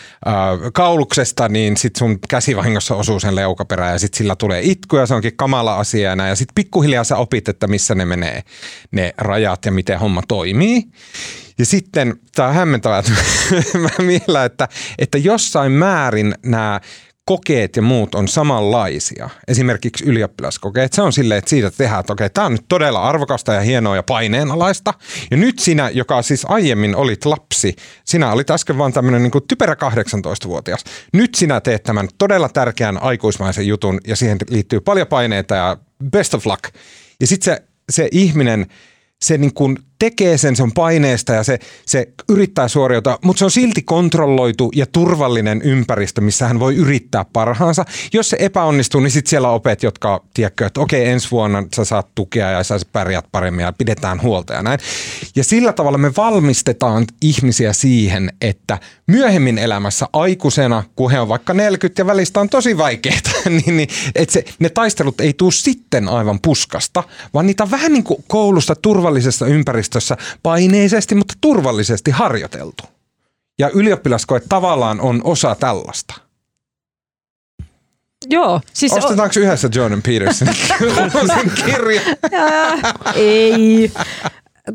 [0.73, 5.15] kauluksesta, niin sit sun käsivahingossa osuu sen leukaperä ja sit sillä tulee itku ja se
[5.15, 8.43] onkin kamala asia ja, ja sit pikkuhiljaa sä opit, että missä ne menee
[8.91, 10.83] ne rajat ja miten homma toimii.
[11.59, 13.13] Ja sitten tämä on hämmentävää, että
[13.79, 14.69] mä miellä, että,
[14.99, 16.81] että jossain määrin nämä
[17.25, 19.31] kokeet ja muut on samanlaisia.
[19.49, 20.93] Esimerkiksi ylioppilaskokeet.
[20.93, 23.97] Se on silleen, että siitä tehdään, että okei, tämä on nyt todella arvokasta ja hienoa
[23.97, 24.95] ja paineenalaista.
[25.31, 29.45] Ja nyt sinä, joka siis aiemmin olit lapsi, sinä olit äsken vaan tämmöinen niin kuin
[29.49, 30.85] typerä 18-vuotias.
[31.13, 35.77] Nyt sinä teet tämän todella tärkeän aikuismaisen jutun ja siihen liittyy paljon paineita ja
[36.11, 36.65] best of luck.
[37.21, 38.67] Ja sitten se, se ihminen,
[39.23, 43.45] se niin kuin tekee sen, se on paineesta ja se, se yrittää suoriutua, mutta se
[43.45, 47.85] on silti kontrolloitu ja turvallinen ympäristö, missä hän voi yrittää parhaansa.
[48.13, 52.09] Jos se epäonnistuu, niin sitten siellä opet, jotka tiedätkö, että okei, ensi vuonna sä saat
[52.15, 54.79] tukea ja sä pärjät paremmin ja pidetään huolta ja näin.
[55.37, 61.55] Ja sillä tavalla me valmistetaan ihmisiä siihen, että myöhemmin elämässä aikuisena, kun he on vaikka
[61.55, 66.09] 40 ja välistä on tosi vaikeita, niin, niin että se, ne taistelut ei tule sitten
[66.09, 67.03] aivan puskasta,
[67.35, 72.85] vaan niitä vähän niin kuin koulusta turvallisessa ympäristössä ympäristössä paineisesti, mutta turvallisesti harjoiteltu.
[73.59, 76.15] Ja ylioppilaskoe tavallaan on osa tällaista.
[78.31, 78.61] Joo.
[78.73, 79.43] Siis Ostetaanko on...
[79.43, 80.49] yhdessä Jordan Peterson
[81.67, 82.01] kirja?
[83.15, 83.93] Ei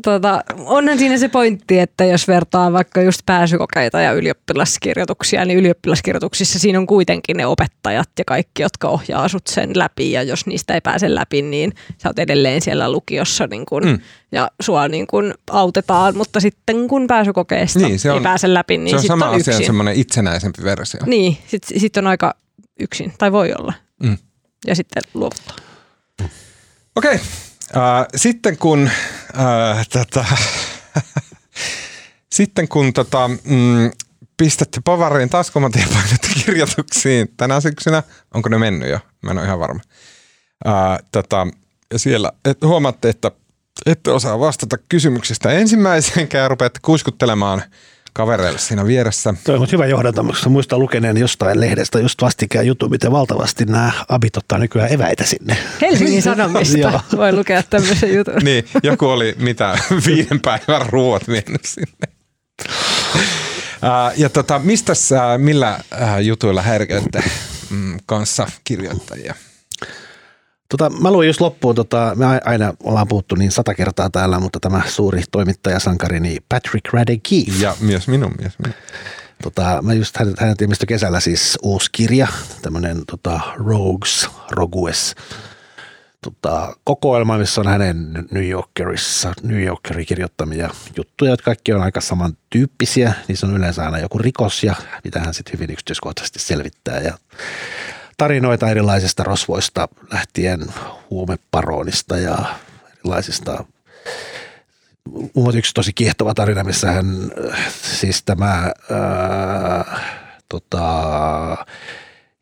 [0.02, 6.58] tota, onhan siinä se pointti, että jos vertaa vaikka just pääsykokeita ja ylioppilaskirjoituksia, niin ylioppilaskirjoituksissa
[6.58, 10.74] siinä on kuitenkin ne opettajat ja kaikki, jotka ohjaa sut sen läpi ja jos niistä
[10.74, 13.98] ei pääse läpi, niin sä oot edelleen siellä lukiossa niin kun, mm.
[14.32, 18.78] ja sua niin kun autetaan, mutta sitten kun pääsykokeesta niin, se on, ei pääse läpi,
[18.78, 19.66] niin se on sama on asia, yksin.
[19.66, 21.00] semmoinen itsenäisempi versio.
[21.06, 22.34] Niin, sitten sit on aika
[22.80, 23.72] yksin, tai voi olla.
[24.02, 24.18] Mm.
[24.66, 25.56] Ja sitten luovuttaa.
[26.96, 27.18] Okei, okay.
[27.76, 28.90] Äh, sitten kun,
[29.38, 30.24] äh, tota,
[32.36, 33.90] sitten kun tota, mm,
[34.36, 38.02] pistätte Povariin taskumatiepainetta kirjoituksiin tänä syksynä,
[38.34, 38.98] onko ne mennyt jo?
[39.22, 39.80] Mä en ole ihan varma.
[40.66, 41.46] Äh, tota,
[41.92, 43.30] ja siellä et, huomaatte, että
[43.86, 47.62] ette osaa vastata kysymyksistä ensimmäiseenkään ja rupeatte kuiskuttelemaan–
[48.12, 49.34] kavereille siinä vieressä.
[49.44, 54.36] Tuo on hyvä johdanto, muistan lukeneen jostain lehdestä just vastikään juttu, miten valtavasti nämä abit
[54.36, 55.56] ottaa nykyään eväitä sinne.
[55.80, 58.34] Helsingin Sanomista voi lukea tämmöisen jutun.
[58.42, 62.08] niin, joku oli mitä viiden päivän ruoat vienyt sinne.
[64.16, 65.80] Ja tota, mistä uh, millä
[66.22, 67.22] jutuilla häiriköitte
[67.70, 69.34] mm, kanssa kirjoittajia?
[70.70, 74.60] Tota, mä luin just loppuun, tota, me aina ollaan puhuttu niin sata kertaa täällä, mutta
[74.60, 77.36] tämä suuri toimittajasankari, niin Patrick Radeke.
[77.60, 78.74] Ja myös minun, minun.
[79.42, 82.28] Tota, mä just hänet, hänet ilmestyi kesällä siis uusi kirja,
[82.62, 85.14] tämmöinen tota, Rogues, Rogues,
[86.24, 92.00] tota, kokoelma, missä on hänen New Yorkerissa, New Yorkerin kirjoittamia juttuja, jotka kaikki on aika
[92.00, 93.12] samantyyppisiä.
[93.28, 97.00] Niissä on yleensä aina joku rikos ja mitä hän sitten hyvin yksityiskohtaisesti selvittää.
[97.00, 97.18] Ja
[98.20, 100.60] tarinoita erilaisista rosvoista lähtien
[101.10, 102.38] huumeparonista ja
[102.98, 103.64] erilaisista
[105.34, 107.32] Mulla yksi tosi kiehtova tarina, missä hän,
[107.82, 110.00] siis tämä ää,
[110.48, 110.86] tota,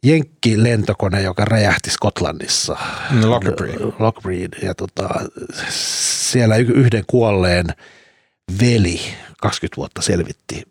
[0.06, 2.76] Jenkki-lentokone, joka räjähti Skotlannissa.
[3.10, 3.78] No, Lockbreed.
[3.98, 4.52] Lockbreed.
[4.62, 5.08] Ja tota,
[5.70, 7.66] siellä yhden kuolleen
[8.60, 9.00] veli
[9.40, 10.62] 20 vuotta selvitti,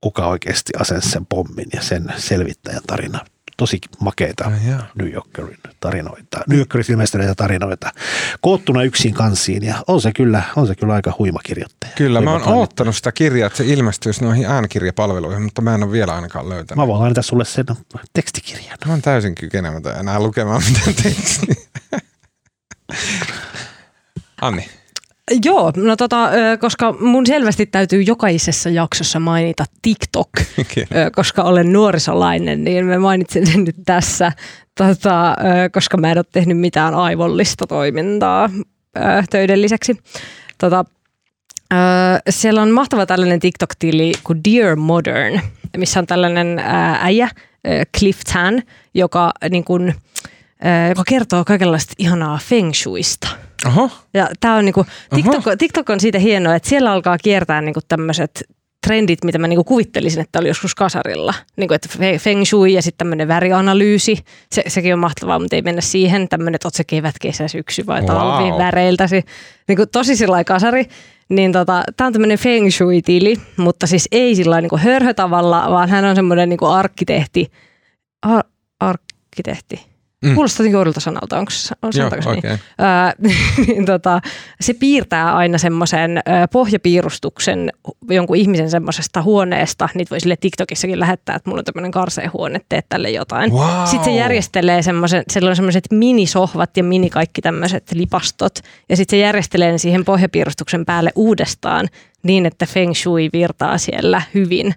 [0.00, 3.24] kuka oikeasti asensi sen pommin ja sen selvittäjän tarina
[3.62, 4.86] tosi makeita Ai jaa.
[4.94, 7.90] New Yorkerin tarinoita, New Yorkerin ilmestyneitä tarinoita,
[8.40, 11.92] koottuna yksin kansiin ja on se kyllä, on se kyllä aika huima kirjoittaja.
[11.96, 12.60] Kyllä, mä Huima oon toimittaja.
[12.60, 16.76] oottanut sitä kirjaa, että se ilmestyisi noihin äänikirjapalveluihin, mutta mä en ole vielä ainakaan löytänyt.
[16.76, 17.66] Mä voin lainata sulle sen
[18.12, 18.78] tekstikirjan.
[18.86, 21.54] Mä oon täysin kykenemätön enää lukemaan mitään tekstiä.
[24.40, 24.68] Anni.
[25.44, 26.30] Joo, no tota,
[26.60, 30.28] koska mun selvästi täytyy jokaisessa jaksossa mainita TikTok,
[30.74, 31.10] Kyllä.
[31.10, 34.32] koska olen nuorisolainen, niin mä mainitsen sen nyt tässä,
[34.78, 35.36] tota,
[35.72, 38.50] koska mä en ole tehnyt mitään aivollista toimintaa
[39.30, 39.96] töiden lisäksi.
[40.58, 40.84] Tota,
[42.30, 45.40] siellä on mahtava tällainen TikTok-tili kuin Dear Modern,
[45.76, 46.58] missä on tällainen
[47.00, 47.28] äijä,
[47.98, 48.62] Cliff Tan,
[48.94, 49.92] joka, niin kun,
[50.88, 53.28] joka kertoo kaikenlaista ihanaa feng shuista.
[53.66, 57.80] Oho, Ja tää on niinku, TikTok, TikTok on siitä hienoa, että siellä alkaa kiertää niinku
[57.88, 58.44] tämmöiset
[58.86, 61.34] trendit, mitä mä niinku kuvittelisin, että oli joskus kasarilla.
[61.56, 64.16] Niinku, että fe- feng shui ja sitten tämmöinen värianalyysi.
[64.52, 66.28] Se, sekin on mahtavaa, mutta ei mennä siihen.
[66.28, 68.58] Tämmöinen, että oot se kevät, kesä, syksy vai talvi Wow.
[68.58, 69.22] väreiltäsi.
[69.68, 70.84] Niinku, tosi sillä kasari.
[71.28, 76.04] Niin tota, tää on tämmöinen feng shui-tili, mutta siis ei sillä niinku hörhötavalla, vaan hän
[76.04, 77.50] on semmoinen niinku arkkitehti.
[78.22, 78.44] Ar-
[78.80, 79.91] arkkitehti.
[80.22, 80.34] Mm.
[80.34, 82.60] Kuulostaa jotenkin oudolta sanalta, onko se on joo, sanotaanko se niin?
[82.80, 83.30] Öö,
[83.66, 84.20] niin tota,
[84.60, 86.20] se piirtää aina semmoisen
[86.52, 87.72] pohjapiirustuksen
[88.10, 89.88] jonkun ihmisen semmoisesta huoneesta.
[89.94, 93.52] Niitä voi sille TikTokissakin lähettää, että mulla on tämmöinen karseen huone, teet tälle jotain.
[93.52, 93.84] Wow.
[93.84, 98.58] Sitten se järjestelee semmoisen, siellä on semmoiset minisohvat ja mini kaikki tämmöiset lipastot.
[98.88, 101.88] Ja sitten se järjestelee siihen pohjapiirustuksen päälle uudestaan
[102.22, 104.74] niin, että feng shui virtaa siellä hyvin.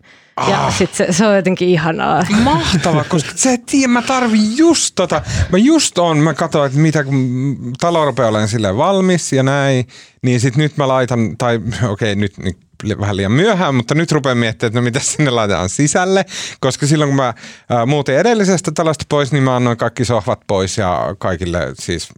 [0.50, 0.78] Ja Ah.
[0.78, 2.26] sitten se, se on jotenkin ihanaa.
[2.43, 5.22] Mahtavaa, koska se et tiedä, mä tarvin just tota.
[5.52, 9.88] Mä just on, mä katsoin, että mitä kun talo rupeaa olemaan silleen valmis ja näin,
[10.22, 12.58] niin sit nyt mä laitan, tai okei okay, nyt, nyt
[13.00, 16.26] vähän liian myöhään, mutta nyt rupean miettimään, että no mitä sinne laitetaan sisälle,
[16.60, 17.34] koska silloin kun mä
[17.70, 22.10] ää, muutin edellisestä talosta pois, niin mä annoin kaikki sohvat pois ja kaikille siis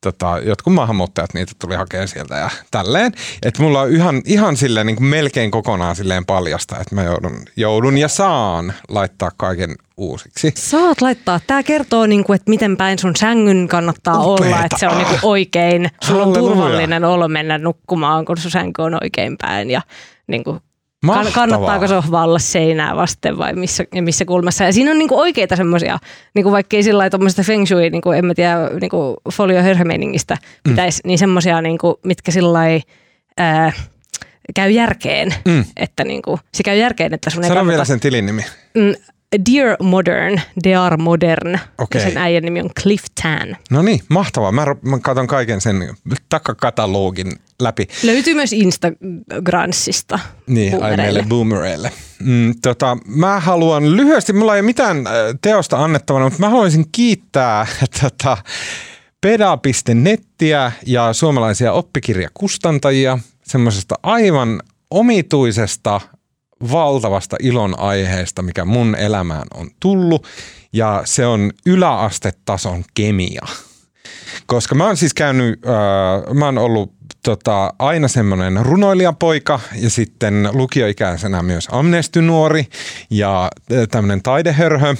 [0.00, 3.12] tota, jotkut maahanmuuttajat niitä tuli hakemaan sieltä ja tälleen.
[3.42, 7.42] Että mulla on ihan, ihan silleen niin kuin melkein kokonaan silleen paljasta, että mä joudun,
[7.56, 10.52] joudun ja saan laittaa kaiken uusiksi.
[10.56, 11.40] Saat laittaa.
[11.46, 14.44] Tämä kertoo, niinku, että miten päin sun sängyn kannattaa Upeeta.
[14.54, 15.90] olla, että se on niinku oikein.
[16.04, 16.54] Sulla on Halleluja.
[16.54, 19.70] turvallinen olo mennä nukkumaan, kun sun sänky on oikein päin.
[19.70, 19.82] Ja
[20.26, 20.69] niinku, kann-
[21.04, 21.32] Mahtavaa.
[21.32, 24.64] kannattaako sohva olla seinää vasten vai missä, ja missä kulmassa.
[24.64, 25.98] Ja siinä on niinku oikeita semmoisia,
[26.34, 31.00] niinku vaikka ei sillä lailla feng shui, niinku, en mä tiedä, niinku folio hörhömeiningistä pitäisi,
[31.04, 32.58] niin semmoisia, niinku, mitkä sillä
[34.54, 35.34] käy järkeen.
[35.44, 35.64] Mm.
[35.76, 37.72] Että niinku, se käy järkeen, että sun ei Sano kannata...
[37.72, 38.44] vielä sen tilin nimi.
[38.74, 38.94] Mm,
[39.52, 41.58] Dear Modern, Dear Modern.
[41.78, 42.00] Okei.
[42.00, 43.56] Ja sen äijän nimi on Cliff Tan.
[43.70, 44.52] No niin, mahtavaa.
[44.52, 45.94] Mä, mä katson kaiken sen
[46.28, 47.88] takakatalogin läpi.
[48.02, 50.18] Löytyy myös Instagransista.
[50.46, 51.02] Niin, boomereille.
[51.02, 51.92] meille boomereille.
[52.18, 55.12] Mm, tota, mä haluan lyhyesti, mulla ei ole mitään äh,
[55.42, 57.66] teosta annettavana, mutta mä haluaisin kiittää
[58.02, 58.36] tota,
[59.20, 66.00] peda.nettiä ja suomalaisia oppikirjakustantajia semmoisesta aivan omituisesta
[66.72, 70.26] valtavasta ilon aiheesta, mikä mun elämään on tullut,
[70.72, 73.46] ja se on yläastetason kemia.
[74.46, 76.92] Koska mä oon siis käynyt, äh, mä oon ollut
[77.24, 82.66] tota, aina semmoinen runoilijapoika ja sitten lukioikäisenä myös amnestynuori
[83.10, 83.50] ja
[83.90, 84.94] tämmöinen taidehörhö.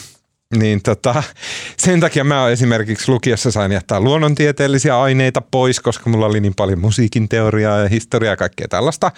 [0.57, 1.23] Niin tota,
[1.85, 6.79] sen takia mä esimerkiksi lukiossa sain jättää luonnontieteellisiä aineita pois, koska mulla oli niin paljon
[6.79, 9.13] musiikin teoriaa ja historiaa ja kaikkea tällaista.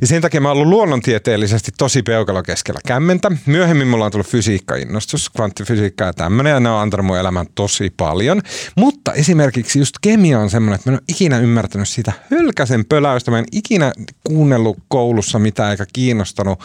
[0.00, 3.30] Ja sen takia mä oon ollut luonnontieteellisesti tosi peukalo keskellä kämmentä.
[3.46, 7.92] Myöhemmin mulla on tullut fysiikka-innostus, kvanttifysiikka ja tämmöinen, ja ne on antanut mun elämään tosi
[7.96, 8.42] paljon.
[8.76, 13.30] Mutta esimerkiksi just kemia on semmoinen, että mä en ole ikinä ymmärtänyt sitä hölkäsen pöläystä.
[13.30, 13.92] Mä en ikinä
[14.24, 16.58] kuunnellut koulussa mitään eikä kiinnostanut.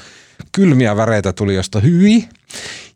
[0.52, 2.28] Kylmiä väreitä tuli josta hyi.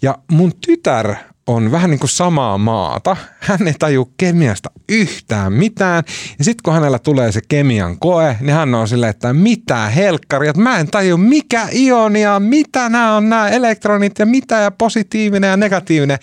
[0.02, 1.16] Ja mun tytär
[1.48, 3.18] on vähän niin kuin samaa maata.
[3.40, 6.04] Hän ei taju kemiasta yhtään mitään.
[6.40, 10.48] Ja sitten kun hänellä tulee se kemian koe, niin hän on silleen, että mitä helkkari,
[10.48, 15.50] että mä en taju mikä ionia, mitä nämä on nämä elektronit ja mitä ja positiivinen
[15.50, 16.20] ja negatiivinen.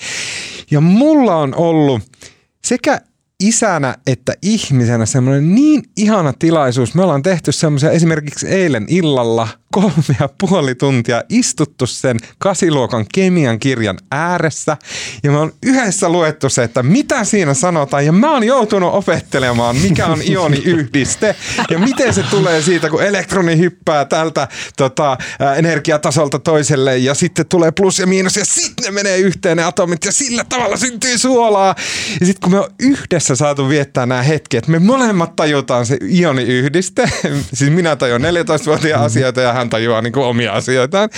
[0.70, 2.02] Ja mulla on ollut
[2.64, 3.00] sekä
[3.40, 6.94] isänä että ihmisenä semmoinen niin ihana tilaisuus.
[6.94, 13.58] Me ollaan tehty semmoisia esimerkiksi eilen illalla kolme ja puoli tuntia istuttu sen kasiluokan kemian
[13.58, 14.76] kirjan ääressä.
[15.22, 18.06] Ja me on yhdessä luettu se, että mitä siinä sanotaan.
[18.06, 21.36] Ja mä oon joutunut opettelemaan, mikä on ioniyhdiste
[21.70, 25.18] ja miten se tulee siitä, kun elektroni hyppää tältä tota,
[25.56, 26.98] energiatasolta toiselle.
[26.98, 30.44] Ja sitten tulee plus ja miinus ja sitten ne menee yhteen ne atomit ja sillä
[30.44, 31.74] tavalla syntyy suolaa.
[32.20, 37.10] Ja sitten kun me on yhdessä saatu viettää nämä hetket, me molemmat tajutaan se ioniyhdiste,
[37.54, 41.10] siis minä tajuan 14-vuotiaan asioita ja hän hän tajuaa niin kuin omia asioitaan.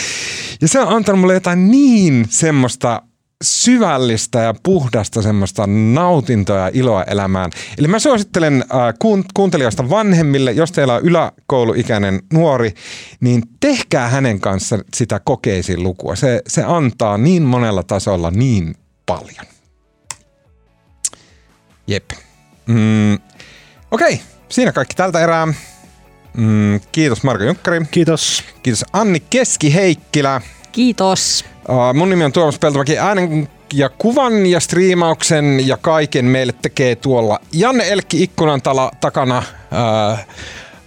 [0.61, 3.03] Ja se on antanut mulle jotain niin semmoista
[3.43, 7.51] syvällistä ja puhdasta semmoista nautintoa ja iloa elämään.
[7.79, 8.95] Eli mä suosittelen äh,
[9.35, 12.75] kuuntelijoista vanhemmille, jos teillä on yläkouluikäinen nuori,
[13.21, 16.17] niin tehkää hänen kanssa sitä kokeisiin lukua.
[16.17, 18.75] Se, se antaa niin monella tasolla niin
[19.07, 19.47] paljon.
[21.87, 22.11] Jep.
[22.67, 23.15] Mm,
[23.91, 24.19] Okei, okay,
[24.49, 25.49] siinä kaikki tältä erää.
[26.37, 27.87] Mm, kiitos Marko Junkkari.
[27.91, 28.45] Kiitos.
[28.63, 30.41] Kiitos Anni Keski-Heikkilä.
[30.73, 31.45] Kiitos.
[31.69, 32.99] Uh, mun nimi on Tuomas Peltomäki.
[32.99, 39.39] Äänen ja kuvan ja striimauksen ja kaiken meille tekee tuolla Janne Elkki ikkunan tala takana
[39.39, 40.19] uh,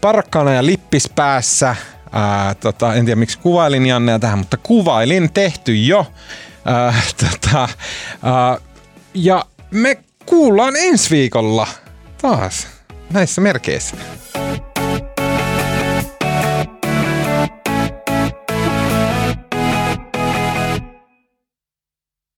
[0.01, 1.75] parkkana ja lippis päässä.
[2.05, 5.99] Uh, tota, en tiedä miksi kuvailin Jannea tähän, mutta kuvailin tehty jo.
[5.99, 8.61] Uh, tota, uh,
[9.13, 11.67] ja me kuullaan ensi viikolla
[12.21, 12.67] taas
[13.13, 13.95] näissä merkeissä.